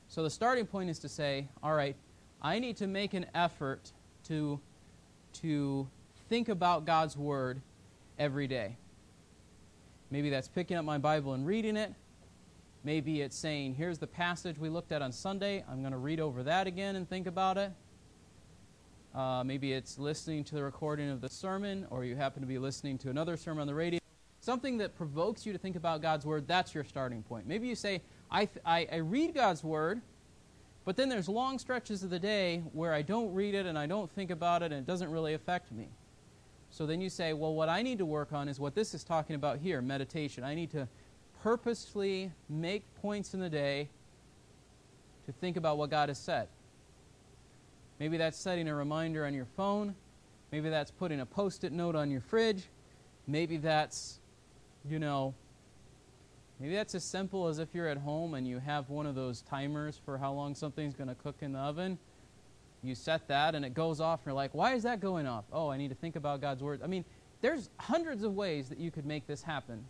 So 0.08 0.22
the 0.22 0.30
starting 0.30 0.66
point 0.66 0.88
is 0.88 0.98
to 1.00 1.08
say, 1.08 1.48
all 1.62 1.74
right, 1.74 1.96
I 2.40 2.58
need 2.58 2.76
to 2.78 2.86
make 2.86 3.12
an 3.12 3.26
effort 3.34 3.92
to, 4.28 4.60
to 5.34 5.88
think 6.28 6.48
about 6.48 6.86
God's 6.86 7.16
Word 7.16 7.60
every 8.18 8.46
day. 8.46 8.76
Maybe 10.10 10.30
that's 10.30 10.48
picking 10.48 10.76
up 10.76 10.84
my 10.84 10.98
Bible 10.98 11.34
and 11.34 11.46
reading 11.46 11.76
it. 11.76 11.92
Maybe 12.84 13.20
it's 13.20 13.36
saying, 13.36 13.74
here's 13.74 13.98
the 13.98 14.06
passage 14.06 14.58
we 14.58 14.68
looked 14.68 14.92
at 14.92 15.02
on 15.02 15.10
Sunday. 15.10 15.64
I'm 15.68 15.80
going 15.80 15.92
to 15.92 15.98
read 15.98 16.20
over 16.20 16.44
that 16.44 16.68
again 16.68 16.94
and 16.94 17.08
think 17.08 17.26
about 17.26 17.58
it. 17.58 17.72
Uh, 19.12 19.42
maybe 19.44 19.72
it's 19.72 19.98
listening 19.98 20.44
to 20.44 20.54
the 20.54 20.62
recording 20.62 21.10
of 21.10 21.20
the 21.20 21.28
sermon, 21.28 21.86
or 21.90 22.04
you 22.04 22.14
happen 22.14 22.42
to 22.42 22.46
be 22.46 22.58
listening 22.58 22.98
to 22.98 23.10
another 23.10 23.36
sermon 23.36 23.62
on 23.62 23.66
the 23.66 23.74
radio. 23.74 23.98
Something 24.40 24.78
that 24.78 24.94
provokes 24.94 25.44
you 25.44 25.52
to 25.52 25.58
think 25.58 25.74
about 25.74 26.02
God's 26.02 26.24
Word, 26.24 26.46
that's 26.46 26.74
your 26.74 26.84
starting 26.84 27.22
point. 27.22 27.46
Maybe 27.46 27.66
you 27.66 27.74
say, 27.74 28.02
I, 28.30 28.48
I, 28.64 28.86
I 28.92 28.96
read 28.96 29.34
God's 29.34 29.64
Word, 29.64 30.00
but 30.84 30.96
then 30.96 31.08
there's 31.08 31.28
long 31.28 31.58
stretches 31.58 32.04
of 32.04 32.10
the 32.10 32.18
day 32.20 32.62
where 32.72 32.92
I 32.92 33.02
don't 33.02 33.34
read 33.34 33.56
it 33.56 33.66
and 33.66 33.76
I 33.76 33.86
don't 33.86 34.08
think 34.12 34.30
about 34.30 34.62
it 34.62 34.66
and 34.66 34.74
it 34.74 34.86
doesn't 34.86 35.10
really 35.10 35.34
affect 35.34 35.72
me. 35.72 35.88
So 36.76 36.84
then 36.84 37.00
you 37.00 37.08
say, 37.08 37.32
well, 37.32 37.54
what 37.54 37.70
I 37.70 37.80
need 37.80 37.96
to 37.96 38.04
work 38.04 38.34
on 38.34 38.50
is 38.50 38.60
what 38.60 38.74
this 38.74 38.92
is 38.92 39.02
talking 39.02 39.34
about 39.34 39.60
here 39.60 39.80
meditation. 39.80 40.44
I 40.44 40.54
need 40.54 40.70
to 40.72 40.86
purposely 41.42 42.30
make 42.50 42.84
points 42.96 43.32
in 43.32 43.40
the 43.40 43.48
day 43.48 43.88
to 45.24 45.32
think 45.32 45.56
about 45.56 45.78
what 45.78 45.88
God 45.88 46.10
has 46.10 46.18
said. 46.18 46.48
Maybe 47.98 48.18
that's 48.18 48.36
setting 48.36 48.68
a 48.68 48.74
reminder 48.74 49.24
on 49.24 49.32
your 49.32 49.46
phone. 49.56 49.94
Maybe 50.52 50.68
that's 50.68 50.90
putting 50.90 51.20
a 51.20 51.24
post 51.24 51.64
it 51.64 51.72
note 51.72 51.96
on 51.96 52.10
your 52.10 52.20
fridge. 52.20 52.64
Maybe 53.26 53.56
that's, 53.56 54.20
you 54.86 54.98
know, 54.98 55.32
maybe 56.60 56.74
that's 56.74 56.94
as 56.94 57.04
simple 57.04 57.48
as 57.48 57.58
if 57.58 57.70
you're 57.72 57.88
at 57.88 57.96
home 57.96 58.34
and 58.34 58.46
you 58.46 58.58
have 58.58 58.90
one 58.90 59.06
of 59.06 59.14
those 59.14 59.40
timers 59.40 59.98
for 60.04 60.18
how 60.18 60.30
long 60.30 60.54
something's 60.54 60.94
going 60.94 61.08
to 61.08 61.14
cook 61.14 61.36
in 61.40 61.52
the 61.52 61.58
oven. 61.58 61.98
You 62.82 62.94
set 62.94 63.28
that 63.28 63.54
and 63.54 63.64
it 63.64 63.74
goes 63.74 64.00
off, 64.00 64.20
and 64.20 64.26
you're 64.26 64.34
like, 64.34 64.54
why 64.54 64.74
is 64.74 64.82
that 64.84 65.00
going 65.00 65.26
off? 65.26 65.44
Oh, 65.52 65.68
I 65.68 65.76
need 65.76 65.88
to 65.88 65.94
think 65.94 66.16
about 66.16 66.40
God's 66.40 66.62
word. 66.62 66.80
I 66.82 66.86
mean, 66.86 67.04
there's 67.40 67.70
hundreds 67.78 68.22
of 68.22 68.34
ways 68.34 68.68
that 68.68 68.78
you 68.78 68.90
could 68.90 69.06
make 69.06 69.26
this 69.26 69.42
happen. 69.42 69.84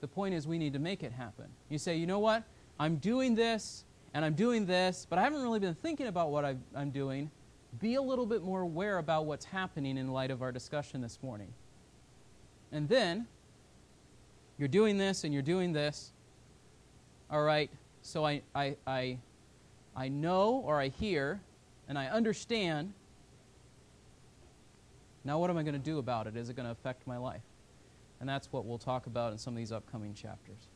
The 0.00 0.08
point 0.08 0.34
is, 0.34 0.46
we 0.46 0.58
need 0.58 0.72
to 0.74 0.78
make 0.78 1.02
it 1.02 1.12
happen. 1.12 1.46
You 1.68 1.78
say, 1.78 1.96
you 1.96 2.06
know 2.06 2.18
what? 2.18 2.44
I'm 2.78 2.96
doing 2.96 3.34
this 3.34 3.84
and 4.14 4.24
I'm 4.24 4.34
doing 4.34 4.66
this, 4.66 5.06
but 5.08 5.18
I 5.18 5.22
haven't 5.22 5.42
really 5.42 5.58
been 5.58 5.74
thinking 5.74 6.06
about 6.06 6.30
what 6.30 6.44
i 6.44 6.54
am 6.74 6.90
doing. 6.90 7.30
Be 7.80 7.94
a 7.94 8.02
little 8.02 8.26
bit 8.26 8.42
more 8.42 8.62
aware 8.62 8.98
about 8.98 9.26
what's 9.26 9.44
happening 9.44 9.98
in 9.98 10.12
light 10.12 10.30
of 10.30 10.42
our 10.42 10.52
discussion 10.52 11.00
this 11.00 11.18
morning. 11.22 11.52
And 12.72 12.88
then, 12.88 13.26
you're 14.58 14.68
doing 14.68 14.96
this 14.96 15.24
and 15.24 15.32
you're 15.32 15.42
doing 15.42 15.72
this. 15.72 16.12
All 17.30 17.42
right, 17.42 17.70
so 18.02 18.24
I, 18.24 18.42
I, 18.54 18.76
I, 18.86 19.18
I 19.94 20.08
know 20.08 20.62
or 20.64 20.80
I 20.80 20.88
hear 20.88 21.40
and 21.88 21.98
I 21.98 22.06
understand. 22.06 22.92
Now, 25.24 25.38
what 25.38 25.50
am 25.50 25.56
I 25.56 25.62
going 25.62 25.74
to 25.74 25.78
do 25.78 25.98
about 25.98 26.26
it? 26.26 26.36
Is 26.36 26.48
it 26.48 26.56
going 26.56 26.66
to 26.66 26.72
affect 26.72 27.06
my 27.06 27.16
life? 27.16 27.42
And 28.20 28.28
that's 28.28 28.52
what 28.52 28.64
we'll 28.64 28.78
talk 28.78 29.06
about 29.06 29.32
in 29.32 29.38
some 29.38 29.54
of 29.54 29.58
these 29.58 29.72
upcoming 29.72 30.14
chapters. 30.14 30.68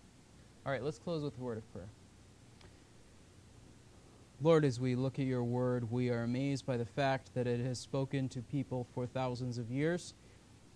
All 0.67 0.73
right, 0.73 0.83
let's 0.83 0.99
close 0.99 1.23
with 1.23 1.39
a 1.39 1.41
word 1.41 1.59
of 1.59 1.73
prayer. 1.73 1.89
Lord, 4.43 4.65
as 4.65 4.81
we 4.81 4.95
look 4.95 5.19
at 5.19 5.27
your 5.27 5.45
word, 5.45 5.91
we 5.91 6.09
are 6.11 6.23
amazed 6.23 6.65
by 6.65 6.77
the 6.77 6.85
fact 6.85 7.35
that 7.35 7.47
it 7.47 7.61
has 7.61 7.79
spoken 7.79 8.29
to 8.31 8.41
people 8.41 8.87
for 8.95 9.07
thousands 9.07 9.59
of 9.59 9.71
years, 9.71 10.15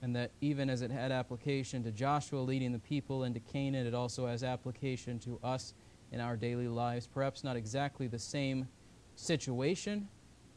and 0.03 0.15
that 0.15 0.31
even 0.43 0.69
as 0.69 0.83
it 0.83 0.91
had 0.91 1.11
application 1.11 1.83
to 1.85 1.91
Joshua 1.91 2.41
leading 2.41 2.73
the 2.73 2.79
people 2.79 3.25
into 3.25 3.41
Canaan, 3.41 3.87
it 3.87 3.95
also 3.95 4.27
has 4.27 4.45
application 4.45 5.19
to 5.21 5.39
us 5.43 5.73
in 6.13 6.21
our 6.21 6.37
daily 6.37 6.69
lives. 6.69 7.07
Perhaps 7.07 7.43
not 7.43 7.57
exactly 7.57 8.07
the 8.07 8.19
same 8.19 8.69
situation, 9.17 10.09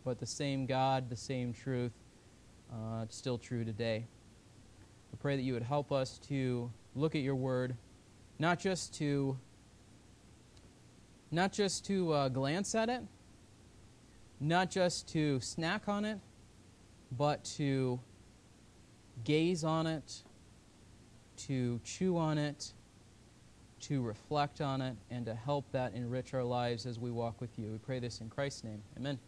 but 0.08 0.20
the 0.20 0.26
same 0.26 0.66
God, 0.66 1.10
the 1.10 1.18
same 1.18 1.52
truth, 1.52 1.92
uh, 2.72 3.04
still 3.10 3.38
true 3.38 3.66
today. 3.66 4.06
I 5.12 5.18
pray 5.18 5.36
that 5.36 5.42
you 5.42 5.52
would 5.52 5.64
help 5.64 5.92
us 5.92 6.18
to 6.30 6.72
look 6.96 7.14
at 7.14 7.22
your 7.22 7.36
word, 7.36 7.76
not 8.40 8.58
just 8.58 8.94
to 9.00 9.38
not 11.30 11.52
just 11.52 11.86
to 11.88 12.14
uh, 12.14 12.30
glance 12.30 12.74
at 12.74 12.88
it, 12.88 13.02
not 14.40 14.72
just 14.72 15.10
to 15.10 15.42
snack 15.42 15.90
on 15.90 16.06
it, 16.06 16.20
but 17.12 17.44
to 17.58 18.00
gaze 19.26 19.66
on 19.66 19.88
it, 19.88 20.24
to 21.36 21.82
chew 21.84 22.16
on 22.18 22.38
it, 22.38 22.72
to 23.82 24.02
reflect 24.02 24.62
on 24.62 24.82
it, 24.82 24.96
and 25.12 25.26
to 25.26 25.36
help 25.36 25.70
that 25.74 25.94
enrich 25.94 26.34
our 26.34 26.46
lives 26.46 26.86
as 26.86 26.98
we 26.98 27.12
walk 27.12 27.42
with 27.42 27.60
you. 27.60 27.72
We 27.74 27.78
pray 27.78 28.00
this 28.00 28.22
in 28.22 28.30
Christ's 28.30 28.64
name. 28.64 28.82
Amen. 28.96 29.20